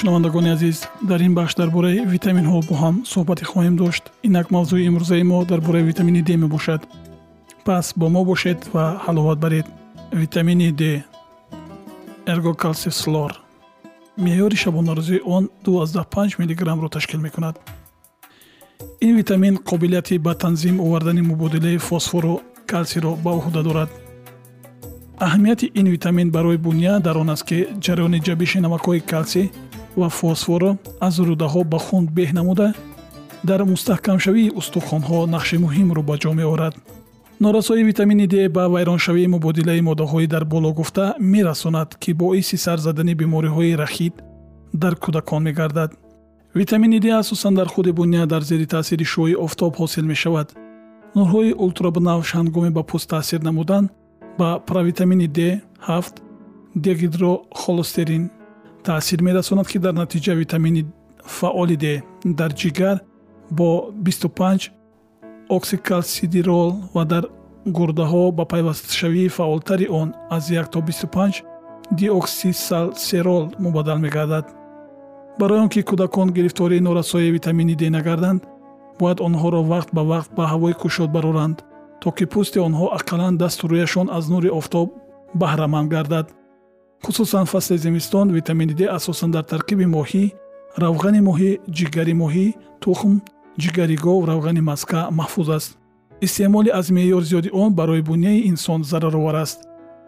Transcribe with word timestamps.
шунавандагони 0.00 0.50
азиз 0.50 0.88
дар 1.02 1.20
ин 1.20 1.34
бахш 1.34 1.54
дар 1.54 1.70
бораи 1.70 2.00
витаминҳо 2.14 2.60
бо 2.68 2.74
ҳам 2.82 2.96
суҳбате 3.12 3.44
хоҳем 3.50 3.76
дошт. 3.82 4.04
Инак 4.28 4.46
мавзӯи 4.54 4.86
имрӯзаи 4.88 5.22
мо 5.30 5.44
дар 5.44 5.60
бораи 5.60 5.82
витамини 5.90 6.22
д 6.22 6.30
мебошад. 6.42 6.80
Пас 7.66 7.86
бо 7.96 8.06
мо 8.14 8.24
бошед 8.24 8.60
ва 8.74 8.84
ҳаловат 9.06 9.38
баред. 9.44 9.66
Витамини 10.22 10.70
д 10.80 10.82
эргокалсифслор 12.32 13.30
меъёри 14.24 14.56
шабонарӯзии 14.64 15.20
он 15.36 15.50
25 15.64 16.38
мгро 16.76 16.88
ташкил 16.88 17.20
мекунад. 17.20 17.56
Ин 19.06 19.16
витамин 19.20 19.54
қобилияти 19.70 20.18
ба 20.18 20.34
танзим 20.34 20.80
овардани 20.80 21.22
мубодилаи 21.22 21.76
фосфору 21.76 22.40
калсиро 22.66 23.12
ба 23.24 23.30
уҳда 23.38 23.62
дорад. 23.62 23.90
Аҳамияти 25.26 25.66
ин 25.74 25.86
витамин 25.94 26.30
барои 26.30 26.56
буния 26.56 27.00
дар 27.00 27.16
он 27.18 27.30
аст 27.30 27.44
ки 27.48 27.58
ҷараёни 27.84 28.18
ҷабиши 28.26 28.58
намакҳои 28.66 29.00
калсӣ 29.12 29.42
ва 29.96 30.08
фосфорро 30.08 30.76
аз 31.00 31.14
рӯдаҳо 31.18 31.64
ба 31.72 31.78
хун 31.78 32.04
беҳ 32.16 32.30
намуда 32.38 32.68
дар 33.48 33.60
мустаҳкамшавии 33.72 34.52
устухонҳо 34.60 35.18
нақши 35.34 35.56
муҳимро 35.64 36.02
ба 36.08 36.14
ҷо 36.22 36.32
меорад. 36.40 36.74
Норасои 37.44 37.82
витамини 37.90 38.26
д 38.26 38.48
ба 38.56 38.64
вайроншавии 38.74 39.32
мубодилаи 39.34 39.80
моддаҳои 39.88 40.26
дар 40.34 40.44
боло 40.44 40.70
гуфта 40.78 41.14
мерасонад 41.32 41.90
ки 42.02 42.10
боиси 42.12 42.56
сарзадани 42.64 43.14
бемориҳои 43.20 43.78
рахид 43.82 44.14
дар 44.82 44.94
кӯдакон 45.02 45.42
мегардад. 45.48 45.90
Витамини 46.54 46.98
д 47.00 47.06
асосан 47.20 47.54
дар 47.54 47.68
худи 47.68 47.92
буня 47.92 48.26
дар 48.26 48.42
зери 48.42 48.66
таъсири 48.66 49.04
шӯи 49.12 49.34
офтоб 49.44 49.72
ҳосил 49.80 50.04
мешавад. 50.12 50.48
Нурҳои 51.16 51.52
ултрабнавш 51.64 52.28
ҳангоми 52.38 52.70
ба 52.76 52.82
пӯст 52.90 53.08
таъсир 53.14 53.40
намудан 53.48 53.84
ба 54.38 54.48
провитамини 54.68 55.28
д 55.36 55.40
ҳафт 55.88 56.14
дегидрохолестерин 56.84 58.24
таъсир 58.84 59.22
мерасонад 59.22 59.68
ки 59.68 59.78
дар 59.78 59.94
натиҷа 59.94 60.34
витамини 60.34 60.86
фаъоли 61.24 61.76
д 61.76 62.02
дар 62.24 62.50
ҷигар 62.52 62.96
бо 63.50 63.90
25 64.04 64.70
оксикалсидирол 65.48 66.70
ва 66.94 67.04
дар 67.04 67.24
гурдаҳо 67.66 68.32
ба 68.32 68.44
пайвастшавии 68.44 69.28
фаъолтари 69.28 69.86
он 70.00 70.08
аз 70.30 70.50
1 70.50 70.70
то 70.72 70.78
25 70.80 71.42
диоксисалсерол 71.92 73.52
мубаддал 73.58 73.98
мегардад. 73.98 74.46
Барои 75.38 75.60
он 75.60 75.68
ки 75.68 75.80
кӯдакон 75.82 76.28
гирифтории 76.32 76.80
норасоии 76.80 77.30
витамини 77.30 77.74
д 77.74 77.90
нагарданд 77.90 78.42
бояд 79.00 79.20
онҳоро 79.20 79.60
вақт 79.72 79.90
ба 79.92 80.02
вақт 80.12 80.30
ба 80.36 80.44
ҳавои 80.52 80.74
кушод 80.82 81.10
бароранд 81.16 81.64
то 82.00 82.08
ки 82.16 82.24
пӯсти 82.32 82.58
онҳо 82.68 82.86
ақаллан 82.98 83.36
дасту 83.36 83.64
рӯяшон 83.72 84.06
аз 84.16 84.24
нури 84.32 84.48
офтоб 84.60 84.88
баҳраманд 85.40 85.88
гардад 85.94 86.26
хусусан 87.04 87.46
фасли 87.46 87.76
зимистон 87.78 88.26
витамини 88.36 88.74
д 88.74 88.82
асосан 88.96 89.30
дар 89.30 89.44
таркиби 89.52 89.86
моҳӣ 89.96 90.24
равғани 90.82 91.20
моҳӣ 91.28 91.50
ҷигари 91.76 92.14
моҳӣ 92.22 92.46
тухм 92.82 93.14
ҷигари 93.62 93.96
гов 94.04 94.20
равғани 94.30 94.62
маска 94.70 95.00
маҳфуз 95.18 95.48
аст. 95.58 95.70
Истеъмоли 96.26 96.70
аз 96.80 96.86
меъёр 96.96 97.22
зиёди 97.30 97.50
он 97.62 97.70
барои 97.78 98.02
буняи 98.10 98.46
инсон 98.50 98.80
зараровар 98.90 99.36
аст 99.44 99.58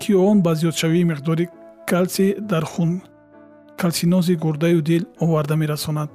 ки 0.00 0.12
он 0.28 0.36
ба 0.44 0.52
зиёдшавии 0.60 1.08
миқдори 1.10 1.44
калсӣ 1.90 2.26
дар 2.50 2.64
хун 2.72 2.90
калсинози 3.80 4.34
гурдаю 4.44 4.80
дил 4.82 5.04
оварда 5.24 5.56
мерасонад. 5.56 6.10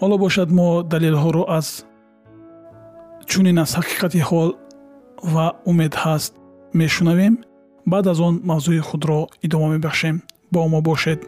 Ҳоло 0.00 0.16
бошад 0.24 0.48
мо 0.58 0.68
далелҳоро 0.92 1.44
аз 1.58 1.68
чунин 3.30 3.58
аз 3.64 3.70
ҳақиқати 3.78 4.20
ҳол 4.28 4.50
ва 5.32 5.46
умед 5.70 5.94
ҳаст 6.02 6.32
мешунавем 6.80 7.34
баъд 7.92 8.06
аз 8.12 8.18
он 8.20 8.34
мавзӯи 8.50 8.80
худро 8.88 9.28
идома 9.46 9.68
мебахшем. 9.74 10.16
Бо 10.52 10.68
мо 10.68 10.80
бошед. 10.80 11.20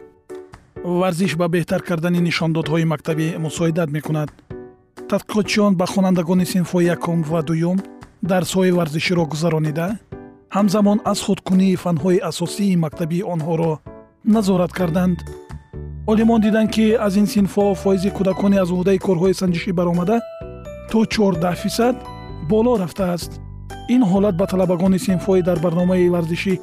Варзиш 0.83 1.35
ба 1.35 1.47
беҳтар 1.53 1.81
кардани 1.89 2.19
нишондодҳои 2.27 2.89
мактабӣ 2.93 3.27
мусоидат 3.45 3.89
мекунад. 3.97 4.29
Тадқиқотчиён 5.09 5.71
ба 5.79 5.85
хонандагони 5.93 6.45
синфҳои 6.53 6.89
якум 6.95 7.17
ва 7.31 7.41
дуюм 7.47 7.77
дарсҳои 8.31 8.75
варзиширо 8.77 9.23
гузаронида 9.31 9.87
ҳамзамон 10.55 10.97
аз 11.11 11.19
худкунии 11.27 11.79
фанҳои 11.83 12.23
асосии 12.29 12.81
мактабии 12.85 13.27
онҳоро 13.33 13.71
назорат 14.35 14.71
карданд. 14.79 15.17
Олимон 16.11 16.39
диданд 16.45 16.69
ки 16.75 16.85
аз 17.07 17.13
ин 17.21 17.27
синфҳо 17.33 17.65
фоизи 17.83 18.09
кӯдакони 18.17 18.57
аз 18.63 18.69
уҳдаи 18.75 19.03
корҳои 19.07 19.37
санҷишӣ 19.41 19.71
баромада 19.79 20.17
то 20.91 20.99
14 21.05 21.55
фисад 21.63 21.95
боло 22.51 22.71
рафтааст 22.83 23.31
ин 23.94 24.02
ҳолат 24.10 24.34
ба 24.40 24.46
талабагони 24.52 24.98
синфҳои 25.06 25.42
дар 25.48 25.58
барномаи 25.64 26.12
варзишӣ 26.14 26.54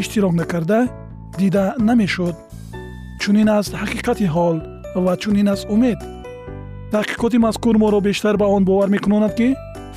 иштирок 0.00 0.32
накарда 0.40 0.80
дида 1.38 1.64
намешуд 1.88 2.34
чунин 3.20 3.48
аст 3.58 3.72
ҳақиқати 3.82 4.26
ҳол 4.34 4.56
ва 5.04 5.12
чунин 5.22 5.48
аст 5.54 5.64
умед 5.74 5.98
таҳқиқоти 6.92 7.38
мазкур 7.46 7.74
моро 7.82 8.00
бештар 8.00 8.36
ба 8.36 8.46
он 8.56 8.62
бовар 8.64 8.88
мекунонад 8.96 9.34
ки 9.38 9.48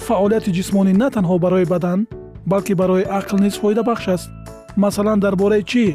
фаъолияти 0.06 0.52
ҷисмонӣ 0.58 0.94
на 1.02 1.08
танҳо 1.16 1.36
барои 1.46 1.66
бадан 1.74 2.00
балки 2.52 2.74
барои 2.82 3.10
ақл 3.20 3.38
низ 3.44 3.56
фоидабахш 3.62 4.06
аст 4.16 4.30
масалан 4.84 5.20
дар 5.20 5.36
бораи 5.42 5.64
чӣ 5.72 5.86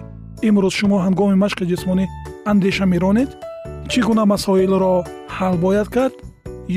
имрӯз 0.48 0.74
шумо 0.78 0.98
ҳангоми 1.06 1.36
машқи 1.44 1.64
ҷисмонӣ 1.70 2.04
андеша 2.50 2.84
меронед 2.92 3.30
чӣ 3.90 4.00
гуна 4.08 4.24
масоилро 4.32 4.94
ҳал 5.36 5.54
бояд 5.64 5.88
кард 5.96 6.14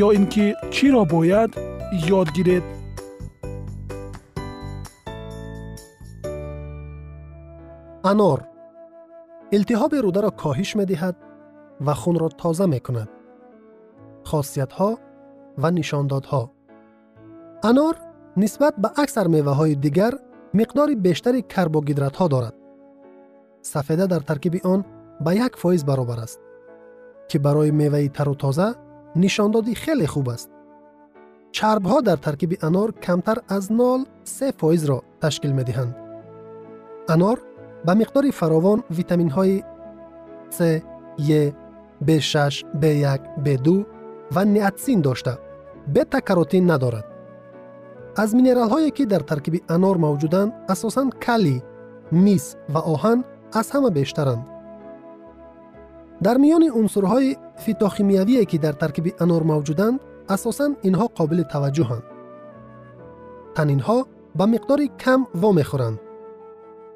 ё 0.06 0.08
ин 0.18 0.26
ки 0.34 0.46
чиро 0.74 1.04
бояд 1.16 1.52
ёд 2.20 2.28
гиред 2.38 2.64
انار 8.05 8.49
التهاب 9.53 9.95
روده 9.95 10.21
را 10.21 10.31
کاهش 10.31 10.77
می 10.77 10.85
دهد 10.85 11.17
و 11.87 11.95
خون 11.95 12.19
را 12.19 12.29
تازه 12.29 12.67
می 12.67 12.81
کند. 12.81 13.09
خاصیت 14.25 14.73
ها 14.73 14.99
و 15.59 15.71
نشاندادها 15.71 16.51
انار 17.65 17.97
نسبت 18.37 18.75
به 18.77 18.91
اکثر 18.97 19.27
میوه 19.27 19.53
های 19.53 19.75
دیگر 19.75 20.15
مقدار 20.55 20.95
بیشتری 20.95 21.43
کربوهیدرات 21.43 22.17
ها 22.17 22.29
دارد. 22.29 22.55
سفیده 23.63 24.07
در 24.07 24.21
ترکیب 24.21 24.67
آن 24.67 24.85
به 25.21 25.37
یک 25.37 25.57
فایز 25.57 25.85
برابر 25.85 26.21
است 26.21 26.41
که 27.29 27.39
برای 27.39 27.71
میوه 27.71 28.09
تر 28.09 28.29
و 28.29 28.35
تازه 28.35 28.75
نشاندادی 29.17 29.75
خیلی 29.75 30.07
خوب 30.07 30.29
است. 30.29 30.51
چرب 31.53 31.87
ها 31.87 32.01
در 32.01 32.17
ترکیب 32.17 32.59
انار 32.63 32.93
کمتر 32.93 33.39
از 33.49 33.73
نال 33.73 34.05
سه 34.25 34.51
فایز 34.51 34.85
را 34.85 35.03
تشکیل 35.21 35.53
می 35.53 35.65
دهند. 35.65 35.97
انار 37.09 37.43
ба 37.87 37.93
миқдори 38.01 38.31
фаровон 38.41 38.79
витаминҳои 38.99 39.57
с 40.57 40.59
е 41.41 41.43
b6 42.07 42.35
b1 42.83 43.21
b2 43.45 43.87
ва 44.35 44.45
неатсин 44.45 45.01
дошта. 45.01 45.39
Бета-каротин 45.95 46.65
надорад. 46.67 47.07
Аз 48.17 48.31
минералҳое 48.39 48.91
ки 48.97 49.05
дар 49.07 49.23
таркиби 49.31 49.61
анор 49.69 49.97
мавҷуданд 50.07 50.51
асосан 50.75 51.09
калий 51.25 51.61
мис 52.25 52.45
ва 52.75 52.81
оҳан 52.95 53.19
аз 53.61 53.67
ҳама 53.75 53.91
бештаранд. 53.99 54.43
Дар 56.25 56.37
миёни 56.45 56.71
унсурҳои 56.81 57.37
фитохимиявие 57.65 58.45
ки 58.51 58.59
дар 58.65 58.75
таркиби 58.83 59.15
анор 59.25 59.43
мавҷуданд 59.53 60.01
асосан 60.35 60.73
инҳо 60.89 61.07
қобили 61.19 61.45
таваҷҷӯҳанд. 61.53 62.05
Танинҳо 63.57 63.99
ба 64.39 64.45
миқдори 64.55 64.87
кам 65.05 65.21
вомехӯранд 65.43 65.99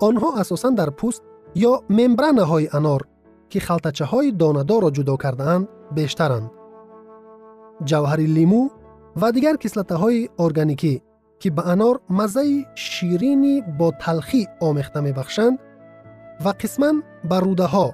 онҳо 0.06 0.28
асосан 0.42 0.74
дар 0.80 0.90
пӯст 0.98 1.22
ё 1.70 1.72
мембранаҳои 1.98 2.70
анор 2.78 3.02
ки 3.50 3.58
халтачаҳои 3.66 4.28
донадорро 4.42 4.90
ҷудо 4.96 5.14
кардаанд 5.24 5.64
бештаранд. 5.96 6.48
Ҷавҳари 7.88 8.26
лимӯ 8.36 8.62
ва 9.20 9.28
дигар 9.36 9.56
кислатаҳои 9.64 10.28
органикӣ 10.44 10.94
ки 11.40 11.48
ба 11.56 11.62
анор 11.74 11.96
маззаи 12.18 12.56
ширини 12.90 13.54
бо 13.78 13.88
талхӣ 14.02 14.42
омехта 14.68 15.00
мебахшанд 15.06 15.56
ва 16.44 16.52
қисман 16.60 16.96
ба 17.30 17.36
рӯдаҳо 17.44 17.86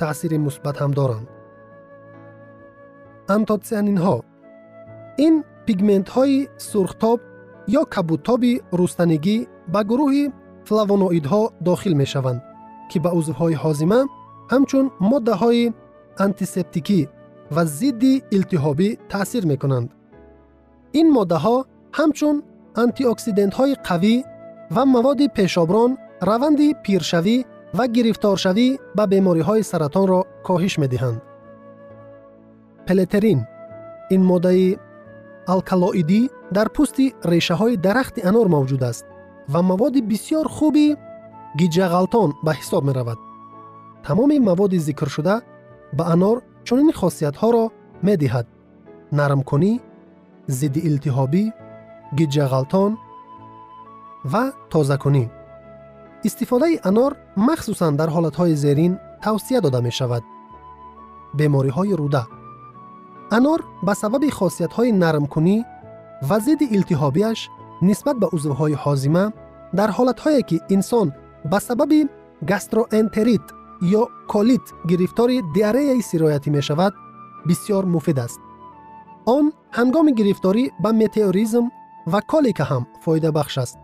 таъсири 0.00 0.38
мусбат 0.46 0.76
ҳам 0.82 0.92
доранд. 0.98 1.26
Антотсианинҳо 3.36 4.16
ин 5.26 5.34
пигментҳои 5.66 6.38
сурхтоб 6.70 7.18
ё 7.80 7.82
кабутоби 7.94 8.52
рустанигӣ 8.78 9.36
ба 9.72 9.80
гурӯҳи 9.90 10.24
флавоноидҳо 10.68 11.42
дохил 11.68 11.94
мешаванд 12.02 12.40
ки 12.90 12.96
ба 13.04 13.10
узвҳои 13.18 13.60
ҳозима 13.62 14.00
ҳамчун 14.52 14.86
моддаҳои 15.10 15.64
антисептикӣ 16.26 17.00
ва 17.54 17.62
зидди 17.78 18.14
илтиҳобӣ 18.36 18.88
таъсир 19.12 19.44
мекунанд. 19.52 19.88
Ин 21.00 21.06
моддаҳо 21.16 21.56
ҳамчун 21.98 22.36
антиоксидентҳои 22.84 23.74
қавӣ 23.88 24.14
ва 24.74 24.82
маводи 24.94 25.26
пешоброн 25.36 25.90
раванди 26.28 26.68
пиршавӣ 26.84 27.36
ва 27.78 27.84
гирифторшавӣ 27.96 28.68
ба 28.96 29.04
бемориҳои 29.12 29.62
саратонро 29.70 30.20
коҳиш 30.46 30.74
медиҳанд. 30.82 31.18
Пелетерин 32.86 33.40
ин 34.14 34.22
моддаи 34.30 34.68
алкалоидӣ 35.52 36.22
дар 36.56 36.68
пӯсти 36.76 37.06
решаҳои 37.32 37.74
дарахти 37.86 38.20
анор 38.30 38.46
мавҷуд 38.54 38.82
аст. 38.90 39.04
و 39.52 39.62
مواد 39.62 40.08
بسیار 40.08 40.48
خوبی 40.48 40.96
گیجغلطان 41.58 42.32
به 42.44 42.52
حساب 42.52 42.84
می 42.84 42.92
رود. 42.92 43.18
تمام 44.02 44.38
مواد 44.38 44.78
ذکر 44.78 45.08
شده 45.08 45.42
به 45.96 46.10
انار 46.10 46.42
چنین 46.64 46.92
خاصیت 46.92 47.36
ها 47.36 47.50
را 47.50 47.72
می 48.02 48.16
دهد. 48.16 48.46
نرم 49.12 49.42
کنی، 49.42 49.80
ضد 50.48 50.78
التهابی، 50.84 51.52
گیجغلطان 52.16 52.98
و 54.32 54.52
تازه 54.70 54.96
کنی. 54.96 55.30
استفاده 56.24 56.66
انار 56.84 57.16
مخصوصا 57.36 57.90
در 57.90 58.08
حالت 58.08 58.36
های 58.36 58.56
زیرین 58.56 58.98
توصیه 59.22 59.60
داده 59.60 59.80
می 59.80 59.92
شود. 59.92 60.22
بیماری 61.34 61.68
های 61.68 61.96
روده 61.96 62.26
انار 63.32 63.64
به 63.82 63.94
سبب 63.94 64.30
خاصیت 64.30 64.72
های 64.72 64.92
نرم 64.92 65.26
کنی 65.26 65.64
و 66.30 66.38
ضد 66.38 66.62
التهابیش 66.72 67.48
نسبت 67.82 68.16
به 68.16 68.26
عضوهای 68.32 68.72
حازمه 68.72 69.32
در 69.76 69.90
حالت 69.90 70.20
هایی 70.20 70.42
که 70.42 70.60
انسان 70.70 71.14
به 71.50 71.58
سبب 71.58 72.08
گستروانتریت 72.48 73.40
یا 73.82 74.08
کولیت 74.28 74.60
گرفتار 74.88 75.30
دیاره 75.54 76.00
سرایتی 76.00 76.50
می 76.50 76.62
شود 76.62 76.94
بسیار 77.48 77.84
مفید 77.84 78.18
است. 78.18 78.40
آن 79.26 79.52
هنگام 79.70 80.10
گرفتاری 80.10 80.72
به 80.82 80.92
متئوریزم 80.92 81.70
و 82.12 82.20
کالیک 82.20 82.60
هم 82.60 82.86
فایده 83.00 83.30
بخش 83.30 83.58
است. 83.58 83.78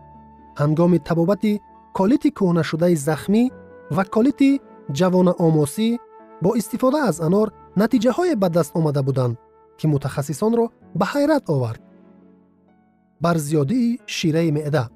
هنگام 0.57 0.97
تبابت 0.97 1.45
کالیت 1.93 2.21
کهنه 2.21 2.63
شده 2.63 2.95
زخمی 2.95 3.51
و 3.91 4.03
کالیت 4.03 4.61
جوان 4.91 5.27
آموسی 5.27 5.99
با 6.41 6.53
استفاده 6.55 6.97
از 6.97 7.21
انار 7.21 7.51
نتیجه 7.77 8.11
های 8.11 8.35
به 8.35 8.49
دست 8.49 8.75
آمده 8.75 9.01
بر 13.21 13.37
زیادی 13.37 13.99
شیره 14.05 14.51
معده 14.51 14.89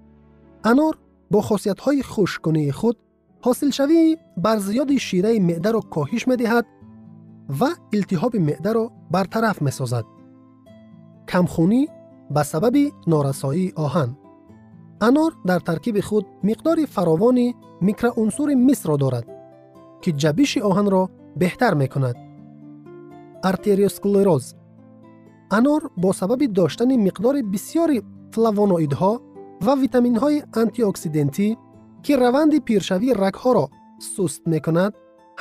انار 0.63 0.97
با 1.31 1.41
خاصیت 1.41 1.79
های 1.79 2.03
خوشکنه 2.03 2.71
خود 2.71 2.97
حاصل 3.41 3.69
شوی 3.69 4.17
بر 4.37 4.57
زیاد 4.57 4.97
شیره 4.97 5.39
معده 5.39 5.71
را 5.71 5.79
کاهش 5.79 6.27
می 6.27 6.35
دهد 6.35 6.65
و 7.59 7.65
التهاب 7.93 8.35
معده 8.35 8.73
را 8.73 8.91
برطرف 9.11 9.61
می 9.61 9.71
سازد. 9.71 10.05
کمخونی 11.27 11.87
به 12.31 12.43
سبب 12.43 12.77
نارسایی 13.07 13.73
آهن 13.75 14.17
انار 15.01 15.31
در 15.45 15.59
ترکیب 15.59 15.99
خود 15.99 16.25
مقدار 16.43 16.85
فراوان 16.85 17.53
میکروعنصر 17.81 18.45
مس 18.45 18.85
را 18.85 18.97
دارد 18.97 19.27
که 20.01 20.11
جبیش 20.11 20.57
آهن 20.57 20.89
را 20.89 21.09
بهتر 21.37 21.73
می 21.73 21.87
کند. 21.87 22.15
анор 25.57 25.81
бо 25.97 26.13
сабаби 26.13 26.47
доштани 26.47 26.95
миқдори 27.07 27.41
бисёри 27.53 27.99
флавоноидҳо 28.33 29.13
ва 29.65 29.73
витаминҳои 29.83 30.43
антиоксидантӣ 30.61 31.47
ки 32.03 32.11
раванди 32.23 32.59
пиршавии 32.67 33.17
рагҳоро 33.23 33.65
суст 34.13 34.41
мекунад 34.53 34.91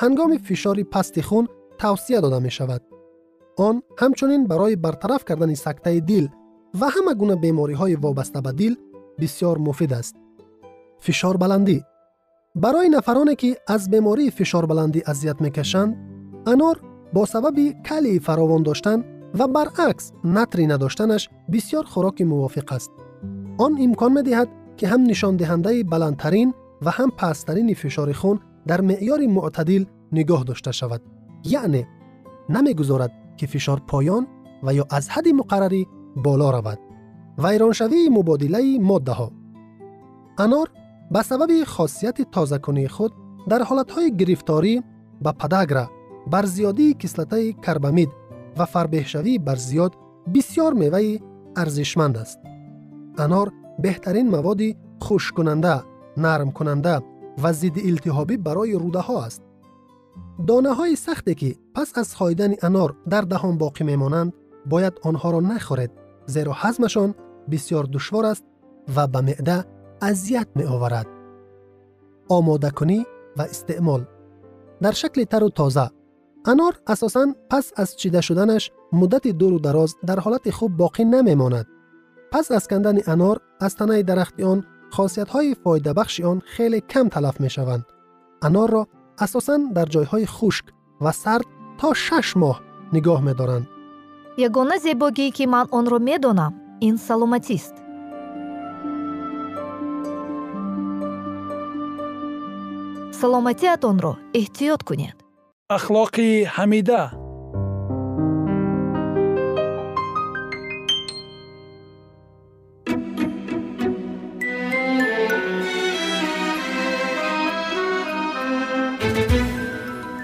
ҳангоми 0.01 0.39
фишори 0.47 0.85
пасти 0.95 1.23
хун 1.29 1.45
тавсия 1.81 2.21
дода 2.25 2.41
мешавад. 2.47 2.83
Он 3.67 3.75
ҳамчунин 4.01 4.43
барои 4.51 4.77
бартараф 4.85 5.23
кардани 5.29 5.57
сактаи 5.57 6.01
дил 6.11 6.27
ва 6.81 6.89
ҳама 6.95 7.13
гуна 7.21 7.37
бемориҳои 7.45 8.01
вобаста 8.05 8.41
ба 8.47 8.53
дил 8.61 8.75
бисёр 9.21 9.57
муфид 9.67 9.93
аст. 10.01 10.15
Фишорбаландӣ. 11.05 11.79
Барои 12.55 12.89
нафароне 12.97 13.35
ки 13.43 13.51
аз 13.75 13.83
бемории 13.93 14.35
фишорбаландӣ 14.39 15.01
азият 15.11 15.39
мекашанд 15.45 15.91
анор 16.53 16.77
бо 17.15 17.23
сабаби 17.33 17.67
калии 17.89 18.19
фаровон 18.27 18.63
доштан 18.69 18.99
و 19.35 19.47
برعکس 19.49 20.13
نتری 20.25 20.67
نداشتنش 20.67 21.29
بسیار 21.53 21.85
خوراک 21.85 22.23
موافق 22.23 22.73
است. 22.73 22.91
آن 23.59 23.79
امکان 23.81 24.13
می‌دهد 24.13 24.49
که 24.77 24.89
هم 24.89 25.03
نشان 25.03 25.37
دهنده 25.37 25.85
بلندترین 25.85 26.55
و 26.83 26.91
هم 26.91 27.11
پسترین 27.11 27.75
فشار 27.75 28.13
خون 28.13 28.41
در 28.67 28.81
معیار 28.81 29.27
معتدل 29.27 29.85
نگاه 30.13 30.45
داشته 30.45 30.73
شود. 30.73 31.03
یعنی 31.45 31.87
نمی‌گذارد 32.49 33.13
که 33.37 33.47
فشار 33.47 33.83
پایان 33.87 34.27
و 34.63 34.75
یا 34.75 34.87
از 34.91 35.11
حد 35.11 35.29
مقرری 35.29 35.87
بالا 36.17 36.51
رود. 36.51 36.79
ویرانشوی 37.39 38.09
مبادله 38.09 38.79
ماده 38.79 39.13
ها 39.13 39.33
انار 40.39 40.69
به 41.11 41.23
سبب 41.23 41.65
خاصیت 41.65 42.31
تازه 42.31 42.59
کنی 42.59 42.89
خود 42.89 43.13
در 43.49 43.63
حالت 43.63 43.91
های 43.91 44.17
گرفتاری 44.17 44.83
به 45.23 45.33
پدگره 45.33 45.89
بر 46.31 46.45
زیادی 46.45 46.95
کسلته 46.95 47.53
کربامید 47.53 48.09
و 48.59 48.65
فربهشوی 48.65 49.39
بر 49.39 49.57
زیاد 49.57 49.95
بسیار 50.35 50.73
میوه 50.73 51.19
ارزشمند 51.57 52.17
است. 52.17 52.39
انار 53.19 53.53
بهترین 53.79 54.31
مواد 54.31 54.61
خوش 55.01 55.33
کننده، 55.33 55.83
نرم 56.17 56.51
کننده 56.51 57.01
و 57.43 57.53
ضد 57.53 57.79
التهابی 57.85 58.37
برای 58.37 58.73
روده 58.73 58.99
ها 58.99 59.25
است. 59.25 59.43
دانه 60.47 60.75
های 60.75 60.97
سختی 60.97 61.35
که 61.35 61.57
پس 61.75 61.99
از 61.99 62.17
خایدن 62.17 62.55
انار 62.63 62.97
در 63.11 63.21
دهان 63.21 63.59
باقی 63.59 63.85
میمانند 63.85 64.33
باید 64.67 64.93
آنها 65.03 65.31
را 65.31 65.41
نخورید 65.41 65.91
زیرا 66.27 66.53
هضمشان 66.53 67.15
بسیار 67.51 67.89
دشوار 67.93 68.27
است 68.27 68.45
و 68.97 69.07
به 69.07 69.21
معده 69.21 69.65
اذیت 70.03 70.47
می 70.55 70.65
آورد. 70.65 71.07
آماده 72.29 72.71
کنی 72.71 73.07
و 73.37 73.43
استعمال 73.43 74.07
در 74.81 74.93
شکل 74.93 75.25
تر 75.25 75.45
و 75.45 75.51
تازه 75.51 75.91
انار 76.47 76.81
اساسا 76.87 77.27
پس 77.51 77.73
از 77.77 77.97
چیده 77.97 78.21
شدنش 78.21 78.71
مدت 78.93 79.29
دور 79.29 79.53
و 79.53 79.59
دراز 79.59 79.97
در 80.07 80.21
حالت 80.21 80.51
خوب 80.51 80.77
باقی 80.77 81.05
نمیماند. 81.05 81.67
پس 82.33 82.53
از 82.53 82.69
کندن 82.69 82.99
انار 83.07 83.41
از 83.61 83.77
تنه 83.77 84.03
درخت 84.03 84.41
آن 84.41 84.67
خاصیت 84.91 85.29
های 85.29 85.55
فایده 85.55 85.93
بخش 85.93 86.21
آن 86.21 86.43
خیلی 86.45 86.81
کم 86.81 87.09
تلف 87.09 87.41
می 87.41 87.51
شوند. 87.51 87.87
انار 88.43 88.71
را 88.71 88.89
اساسا 89.19 89.59
در 89.75 89.85
جایهای 89.85 90.27
خشک 90.27 90.65
و 91.01 91.13
سرد 91.13 91.45
تا 91.79 91.95
شش 91.95 92.37
ماه 92.37 92.61
نگاه 92.93 93.21
می 93.21 93.35
دارند. 93.35 93.69
یگانه 94.39 94.79
زیباگی 94.79 95.31
که 95.31 95.47
من 95.47 95.67
آن 95.71 95.87
را 95.87 95.99
می 95.99 96.19
دانم 96.19 96.55
این 96.79 96.97
سلامتی 96.97 97.55
است. 97.55 97.75
سلامتی 103.11 103.69
اتون 103.69 103.99
را 103.99 104.17
احتیاط 104.35 104.83
کنید. 104.83 105.28
اخلاقی 105.71 106.45
حمیده. 106.45 107.11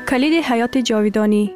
کلید 0.08 0.44
حیات 0.44 0.78
جاویدانی 0.78 1.54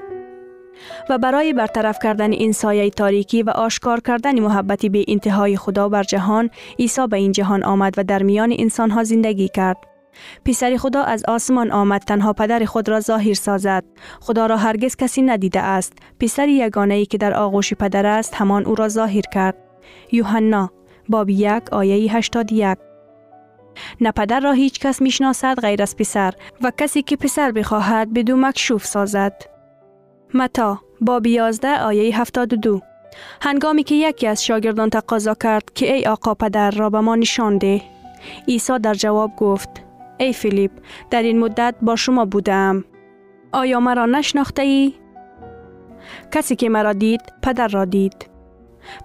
و 1.11 1.19
برای 1.19 1.53
برطرف 1.53 1.99
کردن 2.03 2.33
این 2.33 2.53
سایه 2.53 2.91
تاریکی 2.91 3.43
و 3.43 3.51
آشکار 3.51 4.01
کردن 4.01 4.41
محبتی 4.41 4.89
به 4.89 5.05
انتهای 5.09 5.57
خدا 5.57 5.89
بر 5.89 6.03
جهان 6.03 6.51
عیسی 6.79 7.07
به 7.07 7.17
این 7.17 7.33
جهان 7.33 7.63
آمد 7.63 7.95
و 7.97 8.05
در 8.05 8.23
میان 8.23 8.55
انسانها 8.59 9.05
زندگی 9.05 9.49
کرد. 9.49 9.98
پسر 10.45 10.77
خدا 10.77 11.03
از 11.03 11.25
آسمان 11.29 11.71
آمد 11.71 12.03
تنها 12.03 12.33
پدر 12.33 12.65
خود 12.65 12.89
را 12.89 13.01
ظاهر 13.01 13.35
سازد. 13.35 13.85
خدا 14.21 14.47
را 14.47 14.57
هرگز 14.57 14.97
کسی 14.97 15.23
ندیده 15.23 15.61
است. 15.61 15.93
پسر 16.21 16.49
یگانه 16.49 16.95
ای 16.95 17.07
که 17.07 17.19
در 17.19 17.35
آغوش 17.35 17.75
پدر 17.75 18.07
است 18.07 18.35
همان 18.35 18.67
او 18.67 18.75
را 18.75 18.89
ظاهر 18.89 19.23
کرد. 19.35 19.57
یوحنا 20.13 20.71
باب 21.09 21.31
یک 21.31 21.73
آیه 21.73 22.17
81 22.17 22.79
نه 24.01 24.13
پدر 24.13 24.41
را 24.41 24.53
هیچ 24.53 24.81
کس 24.81 25.03
می‌شناسد 25.03 25.61
غیر 25.61 25.83
از 25.83 25.97
پسر 25.97 26.35
و 26.63 26.73
کسی 26.79 27.03
که 27.03 27.17
پسر 27.17 27.53
بخواهد 27.53 28.15
بدو 28.15 28.37
مکشوف 28.37 28.85
سازد. 28.85 29.43
متا 30.35 30.81
باب 31.01 31.27
11 31.27 31.83
آیه 31.83 32.21
72 32.21 32.81
هنگامی 33.43 33.83
که 33.83 33.95
یکی 33.95 34.27
از 34.27 34.45
شاگردان 34.45 34.91
تقاضا 34.91 35.35
کرد 35.35 35.73
که 35.75 35.95
ای 35.95 36.07
آقا 36.07 36.35
پدر 36.35 36.71
را 36.71 36.91
به 36.91 37.01
ما 37.01 37.17
نشان 37.17 37.59
ده. 37.59 37.83
عیسی 38.49 38.79
در 38.79 38.95
جواب 38.95 39.37
گفت 39.37 39.69
ای 40.19 40.33
فیلیپ 40.33 40.71
در 41.11 41.23
این 41.23 41.39
مدت 41.39 41.75
با 41.83 41.97
شما 41.97 42.25
بودم. 42.25 42.85
آیا 43.53 43.81
مرا 43.81 44.07
نشناخته 44.07 44.63
ای؟ 44.63 44.95
کسی 46.33 46.57
که 46.57 46.69
مرا 46.69 46.93
دید 46.93 47.21
پدر 47.43 47.69
را 47.69 47.85
دید. 47.85 48.31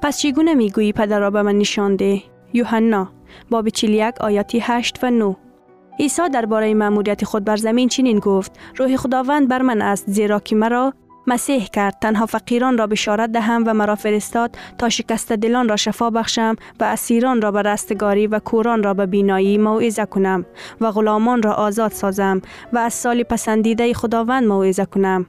پس 0.01 0.19
چگونه 0.19 0.53
می‌گویی 0.53 0.93
پدر 0.93 1.19
را 1.19 1.31
به 1.31 1.41
من 1.41 1.57
نشان 1.57 1.95
ده؟ 1.95 2.21
یوحنا 2.53 3.09
باب 3.49 3.69
41 3.69 4.21
آیاتی 4.21 4.59
8 4.59 5.03
و 5.03 5.11
9 5.11 5.35
عیسی 5.99 6.29
درباره 6.29 6.73
مأموریت 6.73 7.25
خود 7.25 7.45
بر 7.45 7.55
زمین 7.55 7.89
چنین 7.89 8.19
گفت 8.19 8.59
روح 8.77 8.95
خداوند 8.95 9.47
بر 9.47 9.61
من 9.61 9.81
است 9.81 10.09
زیرا 10.09 10.39
که 10.39 10.55
مرا 10.55 10.93
مسیح 11.27 11.65
کرد. 11.65 11.97
تنها 12.01 12.25
فقیران 12.25 12.77
را 12.77 12.87
بشارت 12.87 13.31
دهم 13.31 13.63
و 13.67 13.73
مرا 13.73 13.95
فرستاد 13.95 14.57
تا 14.77 14.89
شکست 14.89 15.31
دلان 15.31 15.69
را 15.69 15.75
شفا 15.75 16.09
بخشم 16.09 16.55
و 16.79 16.83
اسیران 16.83 17.41
را 17.41 17.51
به 17.51 17.61
رستگاری 17.61 18.27
و 18.27 18.39
کوران 18.39 18.83
را 18.83 18.93
به 18.93 19.05
بینایی 19.05 19.57
موعظه 19.57 20.05
کنم 20.05 20.45
و 20.81 20.91
غلامان 20.91 21.43
را 21.43 21.53
آزاد 21.53 21.91
سازم 21.91 22.41
و 22.73 22.77
از 22.77 22.93
سال 22.93 23.23
پسندیده 23.23 23.93
خداوند 23.93 24.47
موعظه 24.47 24.85
کنم. 24.85 25.25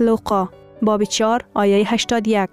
لوقا 0.00 0.48
باب 0.82 1.04
4 1.04 1.44
آیه 1.54 1.92
81 1.92 2.50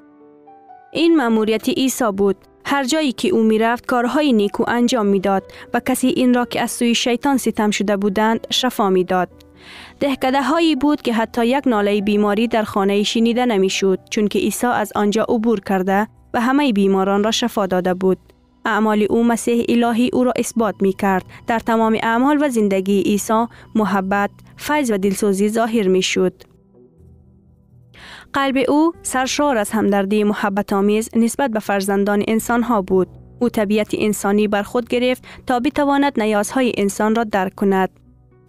این 0.91 1.17
مأموریت 1.17 1.69
عیسی 1.69 2.11
بود. 2.17 2.35
هر 2.65 2.83
جایی 2.83 3.11
که 3.11 3.29
او 3.29 3.43
می‌رفت 3.43 3.85
کارهای 3.85 4.33
نیکو 4.33 4.63
انجام 4.67 5.05
می‌داد 5.05 5.43
و 5.73 5.79
کسی 5.79 6.07
این 6.07 6.33
را 6.33 6.45
که 6.45 6.61
از 6.61 6.71
سوی 6.71 6.95
شیطان 6.95 7.37
ستم 7.37 7.71
شده 7.71 7.97
بودند 7.97 8.47
شفا 8.49 8.89
می‌داد. 8.89 9.29
دهکده 9.99 10.41
هایی 10.41 10.75
بود 10.75 11.01
که 11.01 11.13
حتی 11.13 11.45
یک 11.45 11.67
ناله 11.67 12.01
بیماری 12.01 12.47
در 12.47 12.63
خانه 12.63 13.03
شنیده 13.03 13.45
نمی‌شد 13.45 13.99
چون 14.09 14.27
که 14.27 14.39
عیسی 14.39 14.67
از 14.67 14.91
آنجا 14.95 15.23
عبور 15.29 15.59
کرده 15.59 16.07
و 16.33 16.41
همه 16.41 16.73
بیماران 16.73 17.23
را 17.23 17.31
شفا 17.31 17.65
داده 17.65 17.93
بود. 17.93 18.17
اعمال 18.65 19.07
او 19.09 19.23
مسیح 19.23 19.65
الهی 19.69 20.09
او 20.13 20.23
را 20.23 20.33
اثبات 20.35 20.75
می 20.81 20.93
کرد. 20.93 21.23
در 21.47 21.59
تمام 21.59 21.97
اعمال 22.03 22.37
و 22.41 22.49
زندگی 22.49 23.01
عیسی 23.01 23.45
محبت، 23.75 24.29
فیض 24.57 24.91
و 24.91 24.97
دلسوزی 24.97 25.49
ظاهر 25.49 25.87
می 25.87 26.01
شد. 26.01 26.33
قلب 28.33 28.57
او 28.69 28.93
سرشار 29.03 29.57
از 29.57 29.71
همدردی 29.71 30.23
محبت 30.23 30.73
آمیز 30.73 31.09
نسبت 31.15 31.51
به 31.51 31.59
فرزندان 31.59 32.23
انسان 32.27 32.63
ها 32.63 32.81
بود. 32.81 33.07
او 33.39 33.49
طبیعت 33.49 33.95
انسانی 33.97 34.47
بر 34.47 34.63
خود 34.63 34.87
گرفت 34.87 35.23
تا 35.47 35.59
بتواند 35.59 36.21
نیازهای 36.21 36.71
انسان 36.77 37.15
را 37.15 37.23
درک 37.23 37.55
کند. 37.55 37.98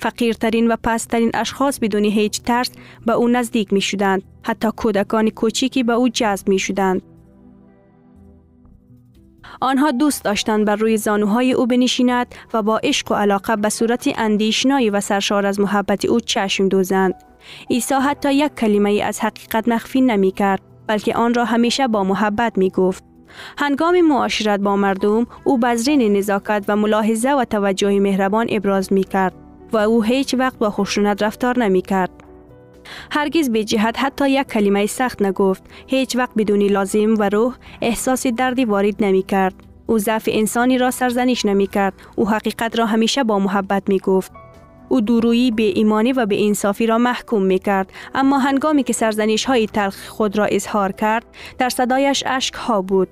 فقیرترین 0.00 0.68
و 0.68 0.76
پسترین 0.84 1.30
اشخاص 1.34 1.78
بدون 1.78 2.04
هیچ 2.04 2.42
ترس 2.42 2.70
به 3.06 3.12
او 3.12 3.28
نزدیک 3.28 3.72
می 3.72 3.80
شدند. 3.80 4.22
حتی 4.42 4.68
کودکان 4.76 5.30
کوچیکی 5.30 5.82
به 5.82 5.92
او 5.92 6.08
جذب 6.08 6.48
می 6.48 6.58
شدند. 6.58 7.02
آنها 9.60 9.90
دوست 9.90 10.24
داشتند 10.24 10.64
بر 10.64 10.76
روی 10.76 10.96
زانوهای 10.96 11.52
او 11.52 11.66
بنشیند 11.66 12.34
و 12.54 12.62
با 12.62 12.78
عشق 12.78 13.12
و 13.12 13.14
علاقه 13.14 13.56
به 13.56 13.68
صورت 13.68 14.10
اندیشنایی 14.16 14.90
و 14.90 15.00
سرشار 15.00 15.46
از 15.46 15.60
محبت 15.60 16.04
او 16.04 16.20
چشم 16.20 16.68
دوزند. 16.68 17.14
عیسی 17.70 17.94
حتی 17.94 18.34
یک 18.34 18.54
کلمه 18.54 19.02
از 19.04 19.20
حقیقت 19.20 19.68
مخفی 19.68 20.00
نمی 20.00 20.30
کرد 20.30 20.62
بلکه 20.86 21.14
آن 21.14 21.34
را 21.34 21.44
همیشه 21.44 21.88
با 21.88 22.04
محبت 22.04 22.58
می 22.58 22.70
گفت. 22.70 23.04
هنگام 23.58 24.00
معاشرت 24.00 24.60
با 24.60 24.76
مردم 24.76 25.26
او 25.44 25.58
بزرین 25.58 26.16
نزاکت 26.16 26.64
و 26.68 26.76
ملاحظه 26.76 27.30
و 27.30 27.44
توجه 27.44 28.00
مهربان 28.00 28.46
ابراز 28.50 28.92
می 28.92 29.04
کرد. 29.04 29.49
و 29.72 29.76
او 29.76 30.02
هیچ 30.02 30.34
وقت 30.34 30.58
با 30.58 30.70
خشونت 30.70 31.22
رفتار 31.22 31.58
نمی 31.58 31.82
کرد. 31.82 32.10
هرگز 33.10 33.50
به 33.50 33.64
جهت 33.64 33.98
حتی 33.98 34.30
یک 34.30 34.46
کلمه 34.46 34.86
سخت 34.86 35.22
نگفت. 35.22 35.62
هیچ 35.86 36.16
وقت 36.16 36.30
بدونی 36.36 36.68
لازم 36.68 37.14
و 37.18 37.28
روح 37.28 37.54
احساس 37.80 38.26
دردی 38.26 38.64
وارد 38.64 39.04
نمی 39.04 39.22
کرد 39.22 39.54
او 39.90 39.98
ضعف 39.98 40.28
انسانی 40.32 40.78
را 40.78 40.90
سرزنش 40.90 41.44
نمی 41.44 41.66
کرد 41.66 41.94
او 42.16 42.28
حقیقت 42.28 42.78
را 42.78 42.86
همیشه 42.86 43.24
با 43.24 43.38
محبت 43.38 43.82
می 43.88 43.98
گفت 43.98 44.32
او 44.88 45.00
دورویی 45.00 45.50
به 45.50 45.62
ایمانی 45.62 46.12
و 46.12 46.26
به 46.26 46.46
انصافی 46.46 46.86
را 46.86 46.98
محکوم 46.98 47.42
می 47.42 47.58
کرد 47.58 47.92
اما 48.14 48.38
هنگامی 48.38 48.82
که 48.82 48.92
سرزنش 48.92 49.44
های 49.44 49.66
تلخ 49.66 50.08
خود 50.08 50.38
را 50.38 50.44
اظهار 50.44 50.92
کرد 50.92 51.24
در 51.58 51.68
صدایش 51.68 52.24
اشک 52.26 52.54
ها 52.54 52.82
بود. 52.82 53.08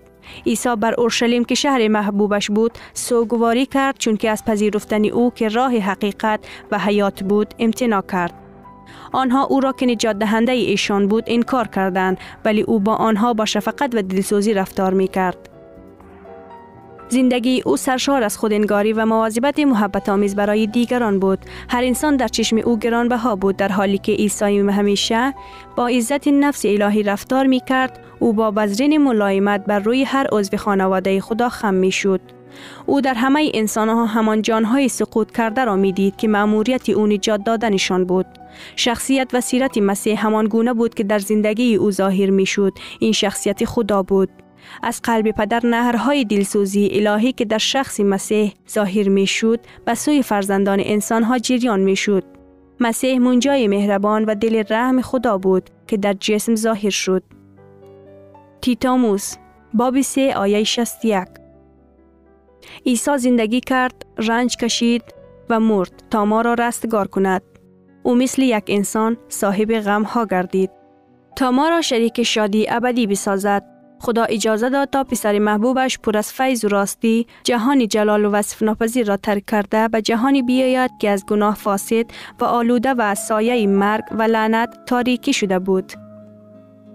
عیسی 0.46 0.76
بر 0.76 0.94
اورشلیم 0.98 1.44
که 1.44 1.54
شهر 1.54 1.88
محبوبش 1.88 2.50
بود 2.50 2.72
سوگواری 2.94 3.66
کرد 3.66 3.98
چون 3.98 4.16
که 4.16 4.30
از 4.30 4.44
پذیرفتن 4.44 5.04
او 5.04 5.30
که 5.30 5.48
راه 5.48 5.76
حقیقت 5.78 6.40
و 6.70 6.78
حیات 6.78 7.22
بود 7.22 7.54
امتناع 7.58 8.02
کرد 8.02 8.34
آنها 9.12 9.44
او 9.44 9.60
را 9.60 9.72
که 9.72 9.86
نجات 9.86 10.18
دهنده 10.18 10.52
ایشان 10.52 11.08
بود 11.08 11.24
انکار 11.26 11.68
کردند 11.68 12.18
ولی 12.44 12.62
او 12.62 12.80
با 12.80 12.94
آنها 12.94 13.34
با 13.34 13.44
شفقت 13.44 13.94
و 13.94 14.02
دلسوزی 14.02 14.54
رفتار 14.54 14.94
می 14.94 15.08
کرد. 15.08 15.47
زندگی 17.10 17.62
او 17.66 17.76
سرشار 17.76 18.22
از 18.22 18.38
خودنگاری 18.38 18.92
و 18.92 19.06
مواظبت 19.06 19.58
محبت 19.58 20.08
آمیز 20.08 20.36
برای 20.36 20.66
دیگران 20.66 21.18
بود. 21.18 21.38
هر 21.70 21.84
انسان 21.84 22.16
در 22.16 22.28
چشم 22.28 22.56
او 22.58 22.78
گرانبها 22.78 23.36
بود 23.36 23.56
در 23.56 23.68
حالی 23.68 23.98
که 23.98 24.12
عیسی 24.12 24.58
همیشه 24.58 25.34
با 25.76 25.88
عزت 25.88 26.28
نفس 26.28 26.64
الهی 26.64 27.02
رفتار 27.02 27.46
می 27.46 27.60
کرد. 27.60 28.00
او 28.18 28.32
با 28.32 28.50
بذرین 28.50 28.98
ملایمت 28.98 29.64
بر 29.64 29.78
روی 29.78 30.04
هر 30.04 30.26
عضو 30.32 30.56
خانواده 30.56 31.20
خدا 31.20 31.48
خم 31.48 31.74
می 31.74 31.92
شد. 31.92 32.20
او 32.86 33.00
در 33.00 33.14
همه 33.14 33.50
انسان 33.54 33.88
ها 33.88 34.06
همان 34.06 34.42
جانهای 34.42 34.88
سقوط 34.88 35.30
کرده 35.30 35.64
را 35.64 35.76
می 35.76 35.92
دید 35.92 36.16
که 36.16 36.28
مأموریت 36.28 36.88
او 36.88 37.06
نجات 37.06 37.44
دادنشان 37.44 38.04
بود. 38.04 38.26
شخصیت 38.76 39.28
و 39.32 39.40
سیرت 39.40 39.78
مسیح 39.78 40.26
همان 40.26 40.44
گونه 40.44 40.72
بود 40.72 40.94
که 40.94 41.04
در 41.04 41.18
زندگی 41.18 41.74
او 41.74 41.90
ظاهر 41.90 42.30
می 42.30 42.46
شد. 42.46 42.72
این 42.98 43.12
شخصیت 43.12 43.64
خدا 43.64 44.02
بود. 44.02 44.28
از 44.82 45.00
قلب 45.02 45.30
پدر 45.30 45.66
نهرهای 45.66 46.24
دلسوزی 46.24 46.90
الهی 46.92 47.32
که 47.32 47.44
در 47.44 47.58
شخص 47.58 48.00
مسیح 48.00 48.54
ظاهر 48.70 49.08
می 49.08 49.26
شد 49.26 49.60
به 49.84 49.94
سوی 49.94 50.22
فرزندان 50.22 50.80
انسان 50.82 51.22
ها 51.22 51.38
جریان 51.38 51.80
می 51.80 51.96
شد. 51.96 52.24
مسیح 52.80 53.18
منجای 53.18 53.68
مهربان 53.68 54.24
و 54.24 54.34
دل 54.34 54.62
رحم 54.70 55.00
خدا 55.00 55.38
بود 55.38 55.70
که 55.86 55.96
در 55.96 56.12
جسم 56.12 56.54
ظاهر 56.54 56.90
شد. 56.90 57.22
تیتاموس 58.60 59.34
باب 59.74 60.00
سه 60.00 60.34
آیه 60.36 60.60
یک 61.04 61.28
عیسی 62.86 63.18
زندگی 63.18 63.60
کرد، 63.60 64.06
رنج 64.18 64.56
کشید 64.56 65.02
و 65.50 65.60
مرد 65.60 66.02
تا 66.10 66.24
ما 66.24 66.40
را 66.40 66.54
رستگار 66.54 67.08
کند. 67.08 67.42
او 68.02 68.14
مثل 68.14 68.42
یک 68.42 68.64
انسان 68.66 69.16
صاحب 69.28 69.72
غم 69.72 70.02
ها 70.02 70.24
گردید. 70.24 70.70
تا 71.36 71.50
ما 71.50 71.68
را 71.68 71.80
شریک 71.80 72.22
شادی 72.22 72.66
ابدی 72.70 73.06
بسازد 73.06 73.77
خدا 74.00 74.24
اجازه 74.24 74.68
داد 74.68 74.90
تا 74.90 75.04
پسر 75.04 75.38
محبوبش 75.38 75.98
پر 75.98 76.16
از 76.16 76.32
فیض 76.32 76.64
و 76.64 76.68
راستی 76.68 77.26
جهانی 77.44 77.86
جلال 77.86 78.24
و 78.24 78.30
وصف 78.30 78.62
ناپذیر 78.62 79.06
را 79.06 79.16
ترک 79.16 79.46
کرده 79.46 79.88
به 79.88 80.02
جهانی 80.02 80.42
بیاید 80.42 80.90
که 81.00 81.10
از 81.10 81.26
گناه 81.26 81.54
فاسد 81.54 82.04
و 82.40 82.44
آلوده 82.44 82.94
و 82.94 83.00
از 83.00 83.18
سایه 83.18 83.66
مرگ 83.66 84.04
و 84.10 84.22
لعنت 84.22 84.78
تاریکی 84.86 85.32
شده 85.32 85.58
بود. 85.58 85.92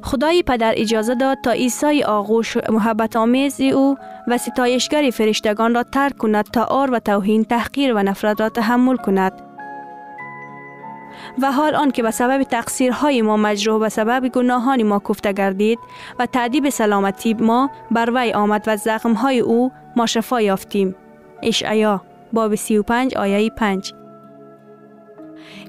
خدای 0.03 0.43
پدر 0.43 0.73
اجازه 0.77 1.15
داد 1.15 1.37
تا 1.43 1.51
عیسی 1.51 2.03
آغوش 2.03 2.57
محبت 2.69 3.15
آمیز 3.15 3.61
او 3.61 3.95
و 4.27 4.37
ستایشگر 4.37 5.09
فرشتگان 5.09 5.75
را 5.75 5.83
ترک 5.83 6.17
کند 6.17 6.45
تا 6.45 6.63
آر 6.63 6.91
و 6.91 6.99
توهین 6.99 7.43
تحقیر 7.43 7.93
و 7.93 8.03
نفرت 8.03 8.41
را 8.41 8.49
تحمل 8.49 8.95
کند 8.95 9.52
و 11.41 11.51
حال 11.51 11.75
آن 11.75 11.91
که 11.91 12.03
به 12.03 12.11
سبب 12.11 12.43
تقصیرهای 12.43 13.21
ما 13.21 13.37
مجروح 13.37 13.81
و 13.81 13.89
سبب 13.89 14.27
گناهان 14.27 14.83
ما 14.83 15.01
کفته 15.09 15.33
گردید 15.33 15.79
و 16.19 16.25
تعدیب 16.25 16.69
سلامتی 16.69 17.33
ما 17.33 17.69
بر 17.91 18.09
وی 18.13 18.33
آمد 18.33 18.63
و 18.67 18.77
زخمهای 18.77 19.39
او 19.39 19.71
ما 19.95 20.05
شفا 20.05 20.41
یافتیم. 20.41 20.95
اشعیا 21.43 22.01
باب 22.33 22.55
35 22.55 23.15
آیه 23.15 23.49
5 23.49 23.93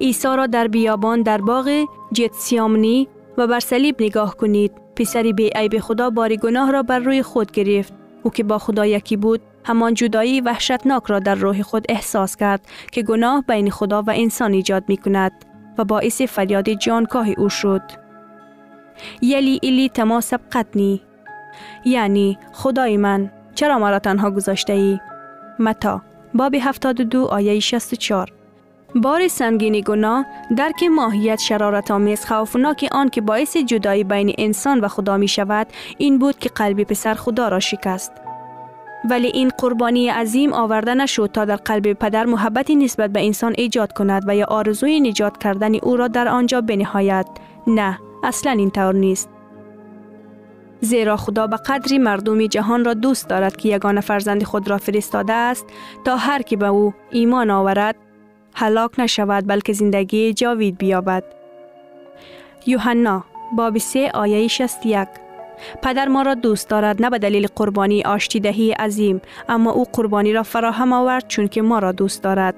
عیسی 0.00 0.28
را 0.28 0.46
در 0.46 0.68
بیابان 0.68 1.22
در 1.22 1.40
باغ 1.40 1.86
جتسیامنی 2.12 3.08
و 3.38 3.46
بر 3.46 3.60
صلیب 3.60 4.02
نگاه 4.02 4.36
کنید. 4.36 4.72
پسری 4.96 5.32
بی 5.32 5.50
عیب 5.54 5.78
خدا 5.78 6.10
بار 6.10 6.36
گناه 6.36 6.70
را 6.70 6.82
بر 6.82 6.98
روی 6.98 7.22
خود 7.22 7.52
گرفت. 7.52 7.92
او 8.22 8.30
که 8.30 8.44
با 8.44 8.58
خدا 8.58 8.86
یکی 8.86 9.16
بود 9.16 9.40
همان 9.64 9.94
جدایی 9.94 10.40
وحشتناک 10.40 11.02
را 11.06 11.18
در 11.18 11.34
روح 11.34 11.62
خود 11.62 11.84
احساس 11.88 12.36
کرد 12.36 12.66
که 12.92 13.02
گناه 13.02 13.44
بین 13.48 13.70
خدا 13.70 14.02
و 14.02 14.10
انسان 14.10 14.52
ایجاد 14.52 14.84
می 14.88 14.96
کند 14.96 15.32
و 15.78 15.84
باعث 15.84 16.22
فریاد 16.22 16.68
جانکاه 16.70 17.28
او 17.28 17.48
شد. 17.48 17.82
یلی 19.22 19.58
ایلی 19.62 19.88
تما 19.88 20.20
سبقتنی 20.20 21.02
یعنی 21.84 22.38
خدای 22.52 22.96
من 22.96 23.30
چرا 23.54 23.78
مرا 23.78 23.98
تنها 23.98 24.30
گذاشته 24.30 24.72
ای؟ 24.72 25.00
متا 25.58 26.02
باب 26.34 26.54
72 26.54 27.24
آیه 27.24 27.60
64 27.60 28.32
بار 28.94 29.28
سنگینی 29.28 29.82
گناه 29.82 30.26
درک 30.56 30.82
ماهیت 30.82 31.40
شرارت 31.40 31.90
آمیز 31.90 32.26
خوفناک 32.26 32.88
آن 32.92 33.08
که 33.08 33.20
باعث 33.20 33.56
جدایی 33.56 34.04
بین 34.04 34.34
انسان 34.38 34.80
و 34.80 34.88
خدا 34.88 35.16
می 35.16 35.28
شود 35.28 35.66
این 35.98 36.18
بود 36.18 36.38
که 36.38 36.48
قلب 36.48 36.82
پسر 36.82 37.14
خدا 37.14 37.48
را 37.48 37.60
شکست. 37.60 38.23
ولی 39.10 39.26
این 39.26 39.48
قربانی 39.58 40.08
عظیم 40.08 40.52
آورده 40.52 40.94
نشد 40.94 41.30
تا 41.32 41.44
در 41.44 41.56
قلب 41.56 41.92
پدر 41.92 42.24
محبتی 42.24 42.76
نسبت 42.76 43.10
به 43.10 43.26
انسان 43.26 43.54
ایجاد 43.58 43.92
کند 43.92 44.24
و 44.26 44.36
یا 44.36 44.46
آرزوی 44.46 45.00
نجات 45.00 45.38
کردن 45.38 45.74
او 45.74 45.96
را 45.96 46.08
در 46.08 46.28
آنجا 46.28 46.60
بنهایت. 46.60 47.26
نه، 47.66 47.98
اصلا 48.24 48.52
این 48.52 48.70
طور 48.70 48.94
نیست. 48.94 49.28
زیرا 50.80 51.16
خدا 51.16 51.46
به 51.46 51.56
قدری 51.56 51.98
مردم 51.98 52.46
جهان 52.46 52.84
را 52.84 52.94
دوست 52.94 53.28
دارد 53.28 53.56
که 53.56 53.68
یگان 53.68 54.00
فرزند 54.00 54.42
خود 54.42 54.70
را 54.70 54.78
فرستاده 54.78 55.32
است 55.32 55.66
تا 56.04 56.16
هر 56.16 56.42
کی 56.42 56.56
به 56.56 56.66
او 56.66 56.94
ایمان 57.10 57.50
آورد 57.50 57.96
هلاک 58.54 59.00
نشود 59.00 59.46
بلکه 59.46 59.72
زندگی 59.72 60.34
جاوید 60.34 60.78
بیابد. 60.78 61.24
یوحنا 62.66 63.24
باب 63.56 63.78
3 63.78 64.10
آیه 64.14 64.48
61 64.48 65.08
پدر 65.82 66.08
ما 66.08 66.22
را 66.22 66.34
دوست 66.34 66.68
دارد 66.68 67.02
نه 67.02 67.10
به 67.10 67.18
دلیل 67.18 67.46
قربانی 67.56 68.02
آشتیدهی 68.02 68.72
عظیم 68.72 69.20
اما 69.48 69.70
او 69.70 69.84
قربانی 69.92 70.32
را 70.32 70.42
فراهم 70.42 70.92
آورد 70.92 71.24
چون 71.28 71.48
که 71.48 71.62
ما 71.62 71.78
را 71.78 71.92
دوست 71.92 72.22
دارد 72.22 72.54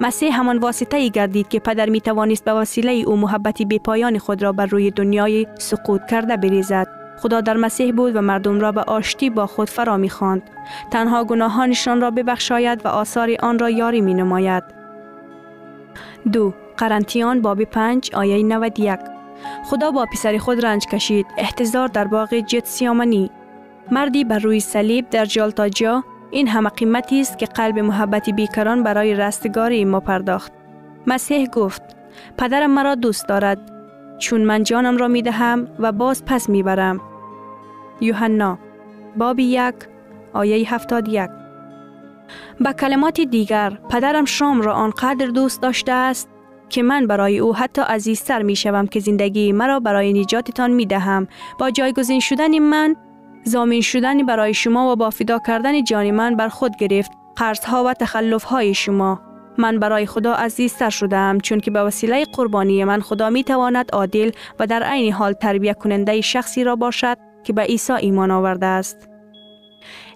مسیح 0.00 0.38
همان 0.38 0.58
واسطه 0.58 0.96
ای 0.96 1.10
گردید 1.10 1.48
که 1.48 1.60
پدر 1.60 1.88
می 1.88 2.00
توانست 2.00 2.44
به 2.44 2.52
وسیله 2.52 2.92
او 2.92 3.16
محبتی 3.16 3.64
بی 3.64 3.78
پایان 3.78 4.18
خود 4.18 4.42
را 4.42 4.52
بر 4.52 4.66
روی 4.66 4.90
دنیای 4.90 5.46
سقوط 5.58 6.00
کرده 6.10 6.36
بریزد 6.36 7.00
خدا 7.20 7.40
در 7.40 7.56
مسیح 7.56 7.92
بود 7.92 8.16
و 8.16 8.20
مردم 8.20 8.60
را 8.60 8.72
به 8.72 8.80
آشتی 8.80 9.30
با 9.30 9.46
خود 9.46 9.70
فرا 9.70 9.96
می 9.96 10.10
خواند. 10.10 10.42
تنها 10.90 11.24
گناهانشان 11.24 12.00
را 12.00 12.10
ببخشاید 12.10 12.86
و 12.86 12.88
آثار 12.88 13.36
آن 13.42 13.58
را 13.58 13.70
یاری 13.70 14.00
می 14.00 14.14
نماید. 14.14 14.64
دو 16.32 16.54
قرنتیان 16.76 17.42
باب 17.42 17.64
پنج 17.64 18.10
آیه 18.14 18.42
91 18.42 18.98
خدا 19.64 19.90
با 19.90 20.06
پسر 20.12 20.38
خود 20.38 20.66
رنج 20.66 20.86
کشید. 20.86 21.26
احتضار 21.38 21.88
در 21.88 22.06
باغ 22.06 22.34
جت 22.34 22.66
سیامنی 22.66 23.30
مردی 23.90 24.24
بر 24.24 24.38
روی 24.38 24.60
صلیب 24.60 25.10
در 25.10 25.24
جالتاجا 25.24 26.04
این 26.30 26.48
همه 26.48 26.68
قیمتی 26.68 27.20
است 27.20 27.38
که 27.38 27.46
قلب 27.46 27.78
محبتی 27.78 28.32
بیکران 28.32 28.82
برای 28.82 29.14
رستگاری 29.14 29.84
ما 29.84 30.00
پرداخت. 30.00 30.52
مسیح 31.06 31.46
گفت 31.46 31.82
پدرم 32.38 32.70
مرا 32.70 32.94
دوست 32.94 33.28
دارد. 33.28 33.72
چون 34.18 34.40
من 34.40 34.62
جانم 34.62 34.96
را 34.96 35.08
می 35.08 35.22
دهم 35.22 35.68
و 35.78 35.92
باز 35.92 36.24
پس 36.24 36.48
می 36.48 36.62
برم. 36.62 37.00
یوحنا 38.00 38.58
باب 39.16 39.38
یک 39.38 39.74
آیه 40.32 40.74
هفتاد 40.74 41.08
یک. 41.08 41.30
به 42.60 42.72
کلمات 42.72 43.20
دیگر 43.20 43.78
پدرم 43.90 44.24
شام 44.24 44.60
را 44.60 44.74
آنقدر 44.74 45.26
دوست 45.26 45.62
داشته 45.62 45.92
است 45.92 46.28
که 46.70 46.82
من 46.82 47.06
برای 47.06 47.38
او 47.38 47.56
حتی 47.56 47.82
عزیزتر 47.82 48.42
می 48.42 48.56
شوم 48.56 48.86
که 48.86 49.00
زندگی 49.00 49.52
مرا 49.52 49.80
برای 49.80 50.12
نجاتتان 50.12 50.70
می 50.70 50.86
دهم 50.86 51.28
با 51.58 51.70
جایگزین 51.70 52.20
شدن 52.20 52.58
من 52.58 52.96
زامین 53.44 53.80
شدن 53.80 54.26
برای 54.26 54.54
شما 54.54 54.92
و 54.92 54.96
با 54.96 55.10
فدا 55.10 55.38
کردن 55.46 55.84
جان 55.84 56.10
من 56.10 56.36
بر 56.36 56.48
خود 56.48 56.76
گرفت. 56.76 57.10
ها 57.66 57.84
و 57.84 57.94
تخلف 57.94 58.44
های 58.44 58.74
شما. 58.74 59.20
من 59.58 59.78
برای 59.78 60.06
خدا 60.06 60.34
عزیزتر 60.34 60.90
شدم 60.90 61.38
چون 61.38 61.60
که 61.60 61.70
به 61.70 61.82
وسیله 61.82 62.24
قربانی 62.24 62.84
من 62.84 63.00
خدا 63.00 63.30
می 63.30 63.44
تواند 63.44 63.90
عادل 63.92 64.30
و 64.58 64.66
در 64.66 64.82
عین 64.82 65.12
حال 65.12 65.32
تربیت 65.32 65.78
کننده 65.78 66.20
شخصی 66.20 66.64
را 66.64 66.76
باشد 66.76 67.16
که 67.44 67.52
به 67.52 67.62
عیسی 67.62 67.92
ایمان 67.92 68.30
آورده 68.30 68.66
است. 68.66 69.09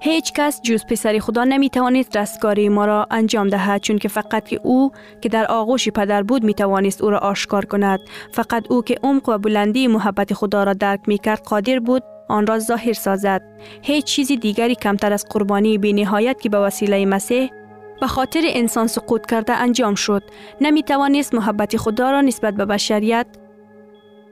هیچ 0.05 0.33
کس 0.33 0.61
جز 0.63 0.85
پسر 0.87 1.19
خدا 1.19 1.45
نمی 1.45 1.71
توانست 1.71 2.17
رستگاری 2.17 2.69
ما 2.69 2.85
را 2.85 3.07
انجام 3.11 3.49
دهد 3.49 3.81
چون 3.81 3.99
که 3.99 4.09
فقط 4.09 4.49
که 4.49 4.61
او 4.63 4.93
که 5.21 5.29
در 5.29 5.47
آغوش 5.47 5.89
پدر 5.89 6.23
بود 6.23 6.45
می 6.45 6.55
توانست 6.55 7.03
او 7.03 7.11
را 7.11 7.19
آشکار 7.19 7.65
کند. 7.65 8.01
فقط 8.33 8.71
او 8.71 8.83
که 8.83 8.97
عمق 9.03 9.29
و 9.29 9.39
بلندی 9.39 9.87
محبت 9.87 10.35
خدا 10.35 10.65
را 10.65 10.73
درک 10.73 11.01
می 11.07 11.19
کرد 11.19 11.43
قادر 11.43 11.79
بود 11.79 12.03
آن 12.29 12.47
را 12.47 12.59
ظاهر 12.59 12.93
سازد. 12.93 13.43
هیچ 13.83 14.05
چیز 14.05 14.33
دیگری 14.33 14.75
کمتر 14.75 15.13
از 15.13 15.27
قربانی 15.31 15.79
بی 15.79 15.93
نهایت 15.93 16.41
که 16.41 16.49
به 16.49 16.59
وسیله 16.59 17.07
مسیح 17.07 17.51
به 18.01 18.07
خاطر 18.07 18.41
انسان 18.45 18.87
سقوط 18.87 19.27
کرده 19.27 19.53
انجام 19.53 19.95
شد. 19.95 20.23
نمی 20.61 20.83
توانست 20.83 21.35
محبت 21.35 21.77
خدا 21.77 22.11
را 22.11 22.21
نسبت 22.21 22.55
به 22.55 22.65
بشریت 22.65 23.27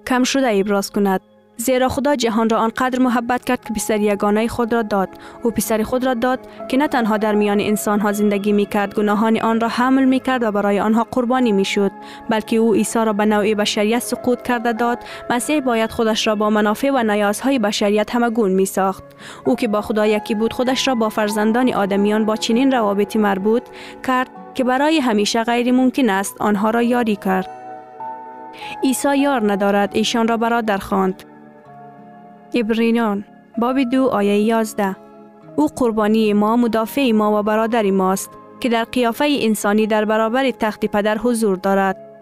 کم 0.06 0.24
شده 0.24 0.60
ابراز 0.60 0.90
کند. 0.90 1.20
زیرا 1.56 1.88
خدا 1.88 2.16
جهان 2.16 2.48
را 2.48 2.58
آنقدر 2.58 2.98
محبت 2.98 3.44
کرد 3.44 3.64
که 3.64 3.74
پسر 3.74 4.00
یگانه 4.00 4.48
خود 4.48 4.72
را 4.72 4.82
داد. 4.82 5.08
او 5.42 5.50
پسر 5.50 5.82
خود 5.82 6.04
را 6.04 6.14
داد 6.14 6.40
که 6.68 6.76
نه 6.76 6.88
تنها 6.88 7.16
در 7.16 7.34
میان 7.34 7.60
انسان 7.60 8.00
ها 8.00 8.12
زندگی 8.12 8.52
می 8.52 8.66
کرد 8.66 8.94
گناهان 8.94 9.40
آن 9.40 9.60
را 9.60 9.68
حمل 9.68 10.04
می 10.04 10.20
کرد 10.20 10.42
و 10.42 10.52
برای 10.52 10.80
آنها 10.80 11.06
قربانی 11.10 11.52
می 11.52 11.64
شد 11.64 11.90
بلکه 12.30 12.56
او 12.56 12.74
عیسی 12.74 12.98
را 12.98 13.12
به 13.12 13.24
نوع 13.24 13.54
بشریت 13.54 13.98
سقوط 13.98 14.42
کرده 14.42 14.72
داد. 14.72 14.98
مسیح 15.30 15.60
باید 15.60 15.90
خودش 15.90 16.26
را 16.26 16.34
با 16.34 16.50
منافع 16.50 16.90
و 16.90 17.02
نیازهای 17.02 17.58
بشریت 17.58 18.14
همگون 18.14 18.52
می 18.52 18.66
ساخت 18.66 19.04
او 19.44 19.56
که 19.56 19.68
با 19.68 19.80
خدا 19.80 20.06
یکی 20.06 20.34
بود 20.34 20.52
خودش 20.52 20.88
را 20.88 20.94
با 20.94 21.08
فرزندان 21.08 21.74
آدمیان 21.74 22.24
با 22.24 22.36
چنین 22.36 22.72
روابطی 22.72 23.18
مربوط 23.18 23.62
کرد 24.06 24.28
که 24.54 24.64
برای 24.64 24.98
همیشه 24.98 25.44
غیر 25.44 25.72
ممکن 25.72 26.10
است 26.10 26.40
آنها 26.40 26.70
را 26.70 26.82
یاری 26.82 27.16
کرد. 27.16 27.50
عیسی 28.84 29.18
یار 29.18 29.52
ندارد 29.52 29.90
ایشان 29.92 30.28
را 30.28 30.36
برادر 30.36 30.78
خواند. 30.78 31.31
ابرینان 32.54 33.24
باب 33.58 33.82
دو 33.82 34.06
آیه 34.06 34.38
یازده. 34.38 34.96
او 35.56 35.66
قربانی 35.66 36.32
ما 36.32 36.56
مدافع 36.56 37.12
ما 37.12 37.40
و 37.40 37.42
برادر 37.42 37.90
ماست 37.90 38.30
که 38.60 38.68
در 38.68 38.84
قیافه 38.84 39.38
انسانی 39.40 39.86
در 39.86 40.04
برابر 40.04 40.50
تخت 40.50 40.86
پدر 40.86 41.18
حضور 41.18 41.56
دارد. 41.56 42.12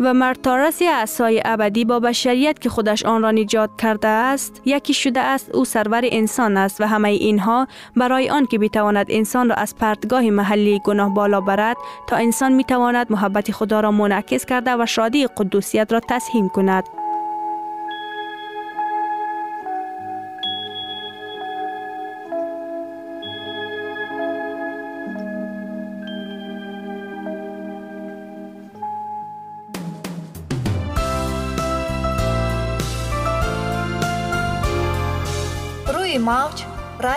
و 0.00 0.14
مرتارس 0.14 0.82
اعصای 0.82 1.42
ابدی 1.44 1.84
با 1.84 2.00
بشریت 2.00 2.58
که 2.58 2.68
خودش 2.68 3.04
آن 3.04 3.22
را 3.22 3.30
نجات 3.30 3.70
کرده 3.78 4.08
است 4.08 4.62
یکی 4.64 4.94
شده 4.94 5.20
است 5.20 5.54
او 5.54 5.64
سرور 5.64 6.00
انسان 6.04 6.56
است 6.56 6.80
و 6.80 6.84
همه 6.84 7.08
اینها 7.08 7.66
برای 7.96 8.30
آن 8.30 8.46
که 8.46 8.58
بتواند 8.58 9.06
انسان 9.08 9.48
را 9.48 9.54
از 9.54 9.76
پرتگاه 9.76 10.30
محلی 10.30 10.80
گناه 10.84 11.14
بالا 11.14 11.40
برد 11.40 11.76
تا 12.06 12.16
انسان 12.16 12.52
می‌تواند 12.52 13.12
محبت 13.12 13.52
خدا 13.52 13.80
را 13.80 13.90
منعکس 13.90 14.46
کرده 14.46 14.76
و 14.76 14.86
شادی 14.86 15.26
قدوسیت 15.26 15.92
را 15.92 16.00
تسهیم 16.08 16.48
کند. 16.48 16.84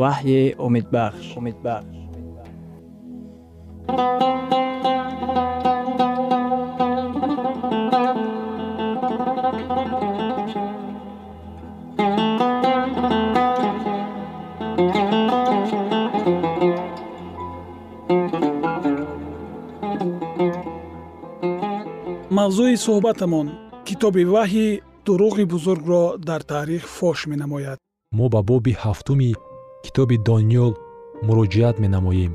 ваҳйи 0.00 0.42
умедбахш 0.66 1.26
умедбахш 1.38 2.00
мавзӯи 22.38 22.76
суҳбатамон 22.84 23.48
китоби 23.86 24.24
ваҳӣ 24.34 24.68
дуруғи 25.06 25.44
бузургро 25.52 26.04
дар 26.28 26.42
таърих 26.50 26.84
фош 26.96 27.18
менамояд. 27.30 27.78
Мо 28.18 28.26
ба 28.32 28.40
боби 28.48 28.72
ҳафтуми 28.82 29.30
китоби 29.84 30.16
дониёл 30.28 30.72
муроҷиат 31.26 31.76
менамоем. 31.84 32.32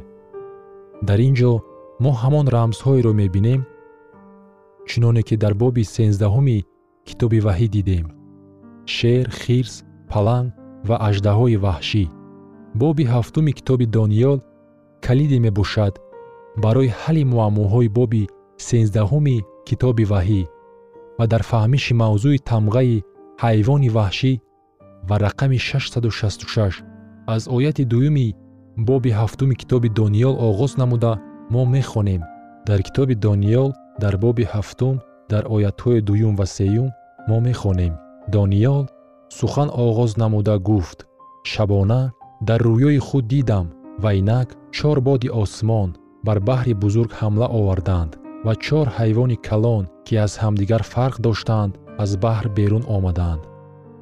Дар 1.08 1.20
ин 1.28 1.34
ҷо 1.40 1.52
мо 2.04 2.12
ҳамон 2.22 2.46
рамзҳоеро 2.56 3.12
мебинем 3.22 3.62
чуноне 4.90 5.22
ки 5.28 5.36
дар 5.44 5.54
боби 5.62 5.84
сенздаҳуми 5.96 6.66
китоби 7.08 7.40
ваҳӣ 7.48 7.68
дидем. 7.76 8.06
Шер 8.96 9.26
хирс 9.42 9.76
паланг 10.12 10.50
ва 10.88 10.96
аждаҳои 11.08 11.58
ваҳшӣ. 11.66 12.04
Боби 12.82 13.04
ҳафтуми 13.14 13.52
китоби 13.60 13.86
дониёл 13.98 14.40
калиде 15.06 15.38
мебошад 15.46 15.94
барои 16.64 16.94
ҳалли 17.00 17.24
муаммоҳои 17.34 17.90
боби 17.98 18.24
сенздаҳуми 18.68 19.38
китоби 19.68 20.06
ваҳӣ 20.14 20.42
ва 21.18 21.26
дар 21.32 21.44
фаҳмиши 21.52 21.94
мавзӯи 22.04 22.44
тамғаи 22.50 23.04
ҳайвони 23.44 23.90
ваҳшӣ 23.98 24.34
ва 25.10 25.16
рақами 25.26 25.58
666 25.60 26.95
аз 27.28 27.48
ояти 27.48 27.86
дуюми 27.86 28.36
боби 28.78 29.12
ҳафтуми 29.20 29.56
китоби 29.62 29.90
дониёл 29.90 30.36
оғоз 30.48 30.78
намуда 30.78 31.14
мо 31.54 31.66
мехонем. 31.66 32.22
Дар 32.68 32.80
китоби 32.88 33.16
дониёл 33.16 33.70
дар 34.00 34.18
боби 34.18 34.44
ҳафтум 34.54 34.96
дар 35.30 35.44
оятҳои 35.56 36.02
дуюм 36.02 36.34
ва 36.36 36.46
сеюм 36.46 36.90
мо 37.30 37.38
мехонем. 37.40 37.94
Дониёл 38.36 38.84
сухан 39.38 39.70
оғоз 39.70 40.12
намуда 40.18 40.56
гуфт. 40.60 41.00
Шабона 41.52 42.02
дар 42.42 42.62
рӯёи 42.62 43.00
худ 43.08 43.26
дидам 43.28 43.68
ва 44.04 44.14
инак 44.20 44.48
чор 44.72 44.98
боди 45.08 45.30
осмон 45.42 45.90
бар 46.26 46.40
баҳри 46.50 46.74
бузург 46.84 47.12
ҳамла 47.22 47.48
оварданд 47.60 48.12
ва 48.46 48.54
чор 48.66 48.88
ҳайвони 48.98 49.38
калон 49.48 49.84
ки 50.06 50.14
аз 50.26 50.34
ҳамдигар 50.44 50.84
фарқ 50.94 51.16
доштанд 51.26 51.74
аз 52.04 52.12
баҳр 52.24 52.46
берун 52.58 52.84
омаданд. 52.98 53.42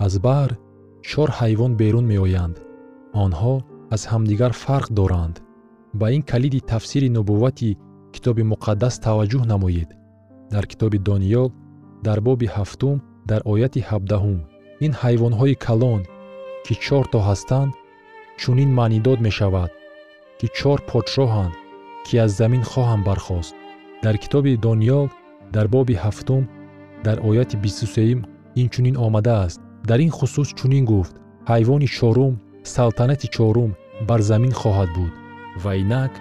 Аз 0.06 0.14
баҳр 0.28 0.52
чор 1.10 1.30
ҳайвон 1.40 1.72
берун 1.82 2.06
меоянд 2.14 2.56
онҳо 3.24 3.54
аз 3.96 4.02
ҳамдигар 4.12 4.52
фарқ 4.64 4.88
доранд. 5.00 5.36
Ба 6.00 6.08
ин 6.16 6.22
калиди 6.32 6.60
тафсири 6.72 7.10
нубуввати 7.18 7.78
китоби 8.14 8.44
муқаддас 8.52 8.96
таваҷҷӯҳ 9.06 9.44
намоед. 9.54 9.90
Дар 10.54 10.66
китоби 10.72 10.98
дониёл 11.10 11.50
дар 12.08 12.20
боби 12.28 12.48
ҳафтум 12.56 12.98
дар 13.30 13.42
ояти 13.54 13.82
ҳабдаҳум 13.90 14.40
ин 14.86 14.92
ҳайвонҳои 15.02 15.56
калон 15.66 16.02
ки 16.66 16.74
чорто 16.86 17.18
ҳастанд 17.28 17.72
чунин 18.42 18.70
маънӣ 18.78 19.00
дод 19.08 19.20
мешавад 19.28 19.72
ки 20.40 20.48
чор 20.58 20.80
подшоҳанд 20.90 21.54
ки 22.06 22.14
аз 22.26 22.32
замин 22.40 22.64
хоҳанд 22.72 23.04
бархост. 23.10 23.54
Дар 24.04 24.16
китоби 24.24 24.54
дониёл 24.68 25.06
дар 25.56 25.68
боби 25.76 25.96
ҳафтум 26.04 26.44
дар 27.06 27.18
ояти 27.30 27.56
бисту 27.64 27.86
сеюм 27.96 28.20
инчунин 28.62 28.96
омадааст. 29.06 29.60
Дар 29.90 30.00
ин 30.06 30.12
хусус 30.18 30.50
чунин 30.60 30.86
гуфт. 30.92 31.16
Ҳайвони 31.52 31.88
чорум 31.98 32.34
салтанати 32.64 33.28
чорум 33.28 33.72
бар 34.08 34.22
замин 34.30 34.54
хоҳад 34.62 34.90
буд 34.96 35.14
ва 35.64 35.72
инак 35.84 36.12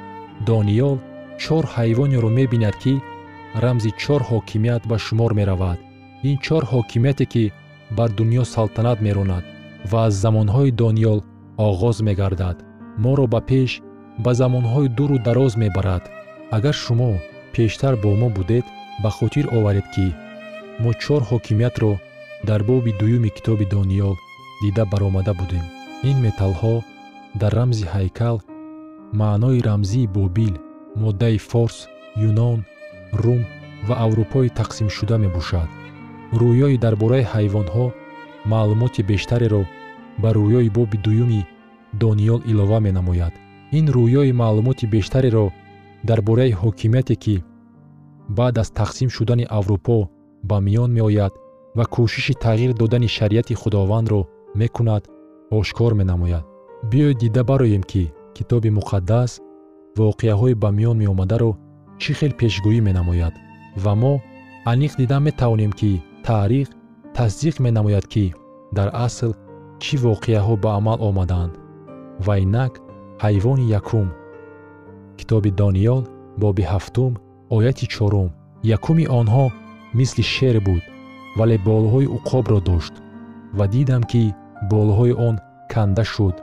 дониёл 0.48 0.96
чор 1.42 1.64
ҳайвонеро 1.74 2.31
мебинад 2.38 2.76
ки 2.83 2.94
рамзи 3.62 3.90
чор 4.02 4.20
ҳокимият 4.31 4.83
ба 4.90 4.96
шумор 5.05 5.33
меравад. 5.38 5.78
Ин 6.28 6.37
чор 6.44 6.62
ҳокимияте 6.72 7.24
ки 7.33 7.44
бар 7.96 8.11
дуньё 8.18 8.44
салтанат 8.55 8.98
меронад 9.07 9.44
ва 9.90 9.98
аз 10.07 10.14
замонҳои 10.24 10.76
дониёл 10.83 11.18
оғоз 11.68 11.96
мегардад. 12.09 12.57
Моро 13.02 13.26
ба 13.35 13.40
пеш 13.50 13.70
ба 14.24 14.31
замонҳои 14.40 14.88
дуру 14.98 15.16
дароз 15.26 15.52
мебарад. 15.62 16.05
Агар 16.57 16.74
шумо 16.85 17.12
пештар 17.55 17.94
бо 18.02 18.11
мо 18.20 18.28
будед 18.37 18.66
ба 19.02 19.11
хотир 19.18 19.46
оваред 19.57 19.87
ки 19.94 20.07
мо 20.83 20.90
чор 21.02 21.22
ҳокимиятро 21.31 21.92
дар 22.48 22.61
боби 22.68 22.92
дуюми 23.00 23.31
китоби 23.37 23.66
дониёл 23.74 24.14
дида 24.62 24.85
баромада 24.92 25.33
будем 25.40 25.64
ин 26.11 26.17
металлҳо 26.27 26.75
дар 27.41 27.53
рамзи 27.59 27.87
ҳайкал 27.95 28.37
маънои 29.21 29.65
рамзии 29.69 30.11
бобил 30.17 30.55
моддаи 31.03 31.38
форс 31.51 31.79
юнон 32.29 32.59
рум 33.23 33.43
ва 33.87 33.95
аврупои 34.05 34.55
тақсимшуда 34.61 35.17
мебошад. 35.25 35.69
Рӯёи 36.41 36.77
дар 36.85 36.95
бораи 37.03 37.25
ҳайвонҳо 37.33 37.87
маълумоти 38.53 39.03
бештареро 39.11 39.62
ба 40.23 40.29
рӯёи 40.38 40.69
боби 40.77 40.99
дуюми 41.05 41.43
дониёл 42.03 42.41
илова 42.51 42.79
менамояд. 42.87 43.35
Ин 43.79 43.87
рӯёи 43.97 44.33
маълумоти 44.43 44.87
бештареро 44.95 45.47
дар 46.09 46.21
бораи 46.29 46.53
ҳокимияте 46.61 47.15
ки 47.23 47.37
баъд 48.38 48.55
аз 48.62 48.69
тақсим 48.81 49.09
шудани 49.17 49.47
аврупо 49.59 49.99
ба 50.49 50.57
миён 50.67 50.91
меояд 50.97 51.33
ва 51.77 51.85
кӯшиши 51.95 52.35
тағйир 52.45 52.73
додани 52.81 53.09
шариати 53.17 53.55
худовандро 53.61 54.21
мекунад 54.61 55.03
ошкор 55.59 55.93
менамояд. 56.01 56.45
Биёед 56.91 57.19
дида 57.23 57.43
бароем 57.45 57.83
ки 57.91 58.03
китоби 58.37 58.71
муқаддас 58.79 59.31
воқеаҳои 59.99 60.55
ба 60.62 60.69
миён 60.79 60.97
меомадаро 61.03 61.51
чӣ 62.01 62.12
хел 62.19 62.33
пешгӯӣ 62.41 62.81
менамояд. 62.88 63.35
Ва 63.85 63.93
мо 64.03 64.15
аниқ 64.73 64.93
дида 65.01 65.19
метавонем 65.27 65.73
ки 65.81 65.91
таърих 66.27 66.69
тасдиқ 67.17 67.57
менамояд 67.67 68.07
ки 68.12 68.25
дар 68.77 68.88
асл 69.07 69.33
чӣ 69.83 69.95
воқеаҳо 70.07 70.55
ба 70.62 70.71
амал 70.79 70.99
омадаанд 71.09 71.55
ва 72.27 72.35
инак 72.45 72.73
ҳайвони 73.25 73.71
якум. 73.81 74.09
Китоби 75.19 75.51
дониёл 75.61 76.03
боби 76.43 76.62
ҳафтум 76.73 77.12
ояти 77.57 77.87
чорум. 77.95 78.31
Якуми 78.77 79.05
онҳо 79.21 79.47
мисли 79.99 80.25
шер 80.35 80.57
буд 80.67 80.83
вале 81.38 81.57
болҳои 81.69 82.12
уқобро 82.17 82.59
дошт. 82.69 82.95
Ва 83.59 83.65
дидам 83.75 84.03
ки 84.11 84.23
болҳои 84.70 85.12
он 85.29 85.35
канда 85.72 86.05
шуд 86.05 86.37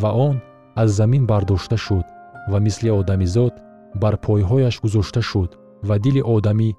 ва 0.00 0.10
он 0.28 0.36
аз 0.82 0.88
замин 0.98 1.24
бардошта 1.30 1.76
шуд 1.86 2.06
ва 2.50 2.58
мисли 2.66 2.88
одамизод 3.00 3.54
бар 4.02 4.14
пойҳояш 4.26 4.74
гузошта 4.84 5.22
шуд 5.30 5.50
ва 5.88 5.96
дили 6.04 6.22
одамӣ 6.36 6.70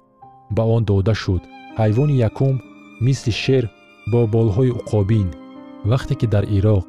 ба 0.50 0.62
он 0.62 0.84
дода 0.84 1.14
шуд. 1.14 1.42
Ҳайвони 1.80 2.16
якум 2.28 2.54
мисли 3.06 3.32
шер 3.42 3.64
бо 4.12 4.20
болҳои 4.34 4.76
уқобин. 4.80 5.28
Вақте 5.90 6.14
ки 6.20 6.26
дар 6.34 6.44
ироқ 6.58 6.84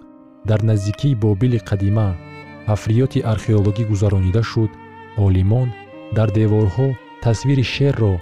дар 0.49 0.59
наздикии 0.69 1.19
бобили 1.23 1.59
қадима 1.69 2.09
ҳафриёти 2.69 3.25
археологӣ 3.33 3.83
гузаронида 3.91 4.43
шуд 4.51 4.71
олимон 5.25 5.67
дар 6.17 6.29
деворҳо 6.37 6.87
тасвири 7.23 7.65
шерро 7.73 8.13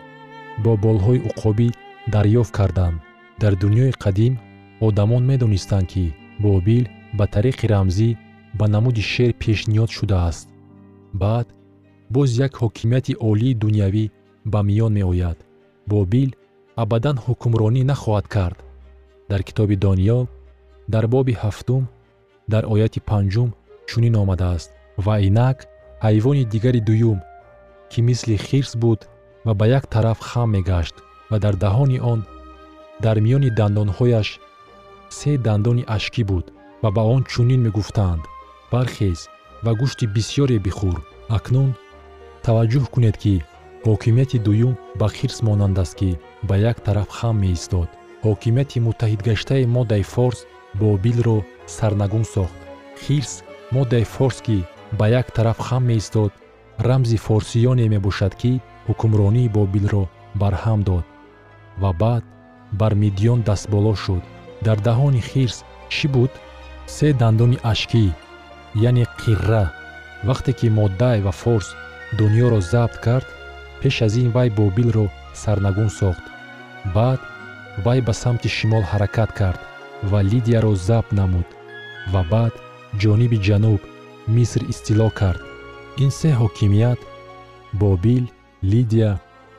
бо 0.63 0.71
болҳои 0.85 1.23
уқобӣ 1.29 1.67
дарёфт 2.13 2.51
карданд. 2.57 2.97
Дар 3.41 3.53
дуньёи 3.61 3.91
қадим 4.03 4.33
одамон 4.79 5.23
медонистанд 5.25 5.87
ки 5.87 6.13
бобил 6.39 6.87
ба 7.13 7.25
тариқи 7.27 7.65
рамзӣ 7.67 8.17
ба 8.59 8.65
намуди 8.67 9.01
шер 9.01 9.31
пешниҳод 9.41 9.89
шудааст. 9.97 10.47
Баъд 11.13 11.47
боз 12.09 12.29
як 12.45 12.53
ҳокимияти 12.61 13.13
олии 13.29 13.57
дунявӣ 13.61 14.05
ба 14.51 14.59
миён 14.67 14.93
меояд. 14.99 15.37
Бобил 15.87 16.29
абадан 16.83 17.17
ҳукмронӣ 17.25 17.83
нахоҳад 17.91 18.25
кард. 18.35 18.57
Дар 19.29 19.41
китоби 19.47 19.75
дониёл 19.85 20.25
дар 20.93 21.05
боби 21.07 21.33
ҳафтум 21.43 21.83
дар 22.53 22.63
ояти 22.73 22.99
панҷум 23.09 23.49
чунин 23.89 24.15
омадааст. 24.23 24.69
Ва 25.05 25.15
инак 25.27 25.57
ҳайвони 26.05 26.43
дигари 26.53 26.81
дуюм 26.89 27.19
ки 27.91 27.99
мисли 28.07 28.35
хирс 28.37 28.75
буд 28.83 28.99
ва 29.45 29.53
ба 29.59 29.65
як 29.77 29.83
тараф 29.93 30.19
хам 30.29 30.49
мегашт 30.55 30.95
ва 31.31 31.37
дар 31.43 31.55
даҳони 31.63 31.99
он 32.11 32.19
дар 33.03 33.17
миёни 33.25 33.49
дандонҳояш 33.59 34.27
се 35.09 35.37
дандони 35.37 35.83
ашкӣ 35.87 36.23
буд 36.29 36.45
ва 36.83 36.89
ба 36.95 37.01
он 37.15 37.23
чунин 37.31 37.61
мегуфтанд 37.63 38.23
бархез 38.71 39.19
ва 39.63 39.71
гӯшти 39.79 40.05
бисьёре 40.15 40.57
бихӯр. 40.65 40.97
Акнун 41.37 41.69
таваҷҷӯҳ 42.45 42.85
кунед 42.93 43.15
ки 43.23 43.35
ҳокимияти 43.85 44.37
дуюм 44.45 44.73
ба 44.99 45.07
хирс 45.15 45.37
монанд 45.47 45.77
аст 45.83 45.95
ки 45.99 46.09
ба 46.47 46.55
як 46.71 46.77
тараф 46.85 47.09
хам 47.17 47.35
меистод. 47.43 47.89
Ҳокимияти 48.25 48.83
муттаҳидгаштаи 48.87 49.63
моддаи 49.75 50.03
форс 50.13 50.39
бобилро 50.79 51.37
сарнагун 51.75 52.25
сохт. 52.33 52.57
Хирс 53.03 53.33
моддаи 53.75 54.05
форс 54.15 54.37
ки 54.45 54.57
ба 54.99 55.05
як 55.19 55.27
тараф 55.35 55.57
хам 55.67 55.83
меистод 55.89 56.31
рамзи 56.87 57.17
форсиёне 57.25 57.85
мебошад 57.93 58.33
ки 58.41 58.51
ҳукмронии 58.87 59.53
бобилро 59.55 60.03
барҳам 60.41 60.79
дод. 60.87 61.05
Ва 61.81 61.91
баъд 62.01 62.23
бар 62.79 62.93
мидиён 63.03 63.39
дастболо 63.47 63.93
шуд 64.03 64.23
дар 64.65 64.77
даҳони 64.87 65.21
хирс 65.29 65.57
чӣ 65.93 66.07
буд? 66.13 66.31
Се 66.95 67.07
дандони 67.21 67.57
ашкӣ 67.71 68.05
яъне 68.89 69.05
қирра. 69.21 69.65
Вақте 70.27 70.51
ки 70.59 70.67
моддай 70.79 71.17
ва 71.25 71.31
форс 71.41 71.67
дуньёро 72.17 72.59
забт 72.71 72.95
кард 73.05 73.27
пеш 73.81 73.95
аз 74.05 74.13
ин 74.21 74.29
вай 74.35 74.49
бобилро 74.57 75.05
сарнагун 75.33 75.89
сохт. 75.99 76.25
Баъд 76.95 77.21
вай 77.85 77.99
ба 78.07 78.13
самти 78.13 78.49
шимол 78.49 78.83
ҳаракат 78.91 79.31
кард 79.39 79.59
ва 80.11 80.19
лидияро 80.31 80.73
забт 80.87 81.11
намуд. 81.19 81.47
Ва 82.13 82.21
баъд 82.31 82.53
ҷониби 83.01 83.37
ҷануб 83.47 83.81
миср 84.35 84.61
истило 84.71 85.09
кард. 85.19 85.41
Ин 86.03 86.11
се 86.19 86.29
ҳокимият 86.41 86.99
бобил 87.73 88.25
лидия 88.71 89.11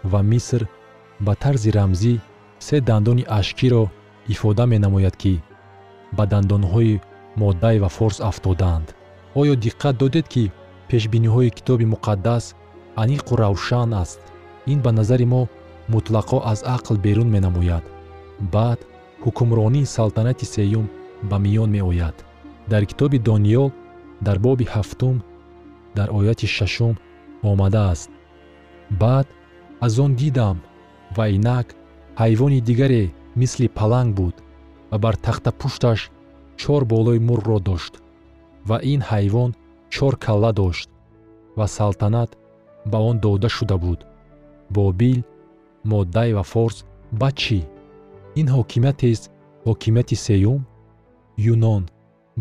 ва 0.04 0.20
миср 0.22 0.62
ба 1.20 1.34
тарзи 1.42 1.70
рамзӣ 1.76 2.14
се 2.66 2.76
дандони 2.80 3.24
ашкиро 3.38 3.84
ифода 4.32 4.64
менамояд 4.66 5.16
ки 5.22 5.34
ба 6.16 6.24
дандонҳои 6.32 7.00
моддай 7.42 7.76
ва 7.82 7.88
форс 7.96 8.18
афтодаанд 8.30 8.88
оё 9.40 9.54
диққат 9.64 9.94
додед 10.02 10.26
ки 10.34 10.44
пешбиниҳои 10.88 11.54
китоби 11.56 11.86
муқаддас 11.94 12.44
аниқу 13.02 13.32
равшан 13.36 13.94
аст. 13.94 14.20
Ин 14.72 14.78
ба 14.84 14.90
назари 14.98 15.26
мо 15.32 15.42
мутлақо 15.92 16.38
аз 16.52 16.60
ақл 16.76 16.96
берун 17.04 17.28
менамояд. 17.34 17.84
Баъд 18.54 18.80
ҳукмронии 19.24 19.90
салтанати 19.96 20.46
сеюм 20.54 20.86
ба 21.30 21.36
миён 21.44 21.70
меояд. 21.76 22.16
Дар 22.70 22.82
китоби 22.90 23.18
дониёл 23.18 23.68
дар 24.26 24.38
боби 24.38 24.64
ҳафтум 24.74 25.16
дар 25.96 26.08
ояти 26.18 26.46
шашум 26.46 26.94
омадааст. 27.50 28.10
Баъд 28.90 29.26
аз 29.86 29.98
он 30.04 30.12
дидам 30.20 30.56
ва 31.16 31.24
инак 31.36 31.66
ҳайвони 32.20 32.60
дигаре 32.68 33.04
мисли 33.40 33.66
паланг 33.78 34.10
буд 34.18 34.36
ва 34.90 34.96
бар 35.04 35.16
тахтапушташ 35.24 36.00
чор 36.60 36.82
болои 36.92 37.18
мурро 37.28 37.58
дошт 37.68 37.94
ва 38.68 38.76
ин 38.92 39.00
ҳайвон 39.10 39.50
чор 39.94 40.14
калла 40.24 40.52
дошт 40.60 40.88
ва 41.58 41.66
салтанат 41.76 42.30
ба 42.90 42.98
он 42.98 43.18
дода 43.18 43.48
шуда 43.48 43.76
буд. 43.78 44.06
Бобил 44.70 45.24
моддай 45.84 46.32
ва 46.32 46.42
форс 46.42 46.84
ба 47.12 47.28
чӣ? 47.40 47.60
Ин 48.40 48.46
ҳокимиятест 48.56 49.24
ҳокимияти 49.66 50.16
сеюм? 50.26 50.60
Юнон. 51.52 51.82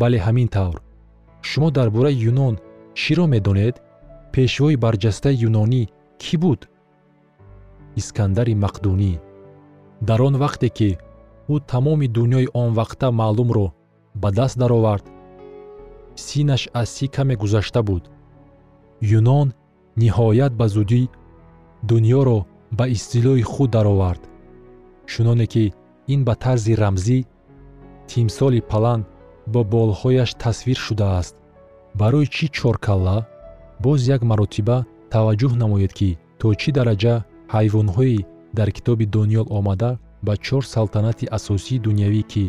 Бале 0.00 0.18
ҳамин 0.26 0.48
тавр. 0.48 0.78
Шумо 1.48 1.70
дар 1.70 1.88
бораи 1.90 2.16
юнон 2.30 2.54
чиро 3.00 3.26
медонед? 3.26 3.76
Пешвои 4.32 4.76
барҷастаи 4.84 5.40
юнонӣ 5.48 5.82
кӣ 6.22 6.34
буд? 6.42 6.60
Искандари 8.00 8.54
мақдунӣ 8.64 9.12
дар 10.00 10.22
он 10.22 10.36
вақте 10.36 10.68
ки 10.68 10.98
ӯ 11.48 11.60
тамоми 11.70 12.06
дуньёи 12.06 12.46
он 12.52 12.74
вақта 12.74 13.10
маълумро 13.10 13.66
ба 14.14 14.30
даст 14.32 14.58
даровард 14.58 15.06
синаш 16.16 16.68
аз 16.72 16.88
си 16.90 17.08
каме 17.08 17.36
гузашта 17.36 17.82
буд. 17.82 18.10
Юнон 19.02 19.52
ниҳоят 19.96 20.52
ба 20.60 20.66
зудӣ 20.68 21.02
дуньёро 21.88 22.38
ба 22.72 22.84
истилои 22.88 23.42
худ 23.42 23.70
даровард. 23.70 24.22
Чуноне 25.06 25.46
ки 25.46 25.72
ин 26.12 26.24
ба 26.24 26.34
тарзи 26.34 26.74
рамзӣ 26.82 27.18
тимсоли 28.08 28.60
паланг 28.70 29.06
бо 29.52 29.60
болҳояш 29.72 30.30
тасвир 30.42 30.78
шудааст. 30.86 31.34
Барои 32.00 32.26
чӣ 32.34 32.46
чоркалла 32.56 33.18
боз 33.84 34.00
як 34.14 34.22
маротиба 34.30 34.78
таваҷҷӯҳ 35.12 35.52
намоед 35.62 35.92
ки 35.98 36.10
то 36.38 36.46
чӣ 36.60 36.70
дараҷа 36.76 37.14
ҳайвонҳои 37.54 38.18
дар 38.58 38.68
китоби 38.76 39.06
дониёл 39.16 39.46
омада 39.58 39.90
ба 40.26 40.34
чор 40.46 40.62
салтанати 40.74 41.26
асосии 41.36 41.82
дунявӣ 41.84 42.22
ки 42.32 42.44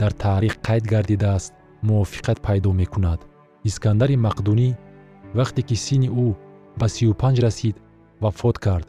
дар 0.00 0.12
таърих 0.22 0.54
қайд 0.66 0.84
гардидааст 0.92 1.52
мувофиқат 1.86 2.38
пайдо 2.46 2.70
мекунад. 2.80 3.20
Искандари 3.68 4.16
мақдунӣ 4.26 4.68
вақте 5.38 5.60
ки 5.68 5.76
синни 5.84 6.08
ӯ 6.24 6.28
ба 6.80 6.86
сию 6.94 7.12
панҷ 7.20 7.36
расид 7.44 7.76
вафот 8.22 8.56
кард. 8.66 8.86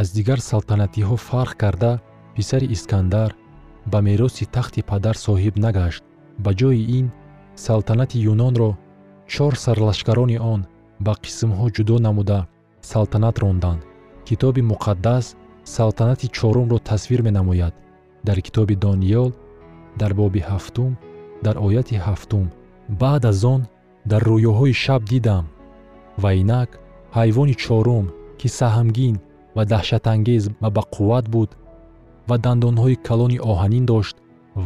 Аз 0.00 0.08
дигар 0.16 0.38
салтанатиҳо 0.50 1.16
фарқ 1.28 1.54
карда 1.62 1.92
писари 2.34 2.66
искандар 2.76 3.30
ба 3.92 3.98
мероси 4.06 4.44
тахти 4.54 4.80
падар 4.90 5.16
соҳиб 5.26 5.54
нагашт. 5.64 6.02
Ба 6.44 6.50
ҷои 6.60 6.82
ин 6.98 7.06
салтанати 7.66 8.18
юнонро 8.32 8.70
чор 9.32 9.52
сарлашкарони 9.64 10.38
он 10.52 10.60
ба 11.04 11.12
қисмҳо 11.24 11.66
ҷудо 11.76 11.96
намуда 12.06 12.38
салтанат 12.90 13.36
ронданд. 13.42 13.80
Китоби 14.26 14.62
муқаддас 14.72 15.24
салтанати 15.64 16.28
чорумро 16.28 16.78
тасвир 16.78 17.22
менамояд. 17.22 17.74
Дар 18.24 18.40
китоби 18.40 18.74
дониёл 18.74 19.32
дар 19.96 20.14
боби 20.14 20.40
ҳафтум 20.40 20.96
дар 21.42 21.56
ояти 21.66 21.96
ҳафтум. 22.06 22.46
Баъд 22.88 23.24
аз 23.24 23.44
он 23.44 23.66
дар 24.04 24.22
рӯёҳои 24.22 24.72
шаб 24.72 25.02
дидам. 25.04 25.44
Ва 26.22 26.30
инак 26.34 26.70
ҳайвони 27.16 27.54
чорум 27.54 28.06
ки 28.38 28.48
саҳмгин 28.58 29.16
ва 29.56 29.62
даҳшатангез 29.72 30.44
ва 30.62 30.68
бақувват 30.78 31.26
буд 31.34 31.50
ва 32.28 32.36
дандонҳои 32.44 32.96
калони 33.08 33.38
оҳанин 33.52 33.84
дошт 33.92 34.16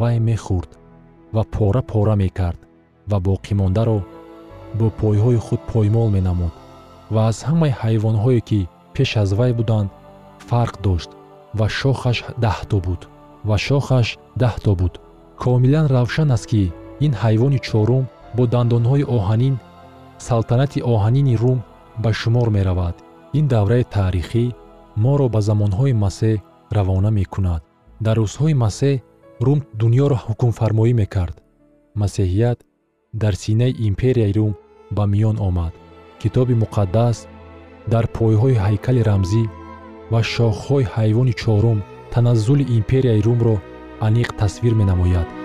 вай 0.00 0.16
мехӯрд 0.28 0.70
ва 1.34 1.42
пора 1.54 1.82
пора 1.92 2.14
мекард 2.22 2.60
ва 3.10 3.18
боқимондаро 3.28 3.98
бо 4.78 4.86
пойҳои 5.00 5.38
худ 5.46 5.60
поймол 5.72 6.08
менамуд. 6.16 6.54
Ва 7.14 7.20
аз 7.30 7.38
ҳамаи 7.48 7.76
ҳайвонҳое 7.82 8.40
ки 8.48 8.60
пеш 8.94 9.10
аз 9.22 9.30
вай 9.38 9.52
буданд 9.58 9.88
фарқ 10.48 10.74
дошт 10.86 11.10
ва 11.58 11.66
шохаш 11.78 12.18
даҳто 12.44 12.78
буд 12.86 13.00
ва 13.48 13.56
шохаш 13.66 14.08
даҳто 14.42 14.72
буд. 14.80 14.94
Комилан 15.42 15.86
равшан 15.96 16.30
аст 16.36 16.46
ки 16.50 16.62
ин 17.06 17.12
ҳайвони 17.22 17.58
чорум 17.68 18.04
бо 18.36 18.42
дандонҳои 18.54 19.08
оҳанин 19.16 19.54
салтанати 20.26 20.80
оҳанини 20.94 21.34
рум 21.42 21.58
ба 22.02 22.10
шумор 22.20 22.48
меравад. 22.56 22.96
Ин 23.38 23.44
давраи 23.54 23.84
таърихӣ 23.94 24.44
моро 25.04 25.26
ба 25.34 25.40
замонҳои 25.48 25.94
масеҳ 26.04 26.36
равона 26.76 27.10
мекунад. 27.20 27.62
Дар 28.04 28.16
рӯзҳои 28.22 28.54
масеҳ 28.64 28.96
рум 29.46 29.58
дуньёро 29.80 30.16
ҳукмфармоӣ 30.26 30.92
мекард. 31.02 31.36
Масеҳият 32.00 32.58
дар 33.22 33.34
синаи 33.42 33.78
империяи 33.88 34.32
рум 34.38 34.52
ба 34.96 35.04
миён 35.12 35.36
омад. 35.48 35.72
Китоби 36.20 36.54
муқаддас 36.62 37.16
дар 37.92 38.04
пойҳои 38.16 38.60
ҳайкали 38.64 39.02
рамзӣ 39.10 39.42
و 40.12 40.22
شاخهای 40.22 40.84
حیوان 40.84 41.32
چهارم 41.32 41.82
تن 42.10 42.26
از 42.26 42.50
روم 42.50 43.40
رو 43.40 43.58
انیق 44.02 44.32
تصویر 44.32 44.74
می‌نماید. 44.74 45.14
نموید. 45.14 45.38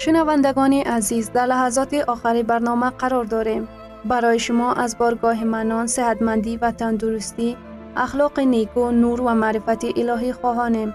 شنواندگانی 0.00 0.80
عزیز 0.80 1.32
در 1.32 1.46
لحظات 1.46 1.94
آخری 1.94 2.42
برنامه 2.42 2.90
قرار 2.90 3.24
داریم. 3.24 3.68
برای 4.04 4.38
شما 4.38 4.72
از 4.72 4.98
بارگاه 4.98 5.44
منان، 5.44 5.86
سهدمندی 5.86 6.56
و 6.56 6.70
تندرستی، 6.70 7.56
اخلاق 7.96 8.40
نیکو 8.40 8.90
نور 8.90 9.20
و 9.20 9.34
معرفت 9.34 9.84
الهی 9.84 10.32
خواهانیم. 10.32 10.94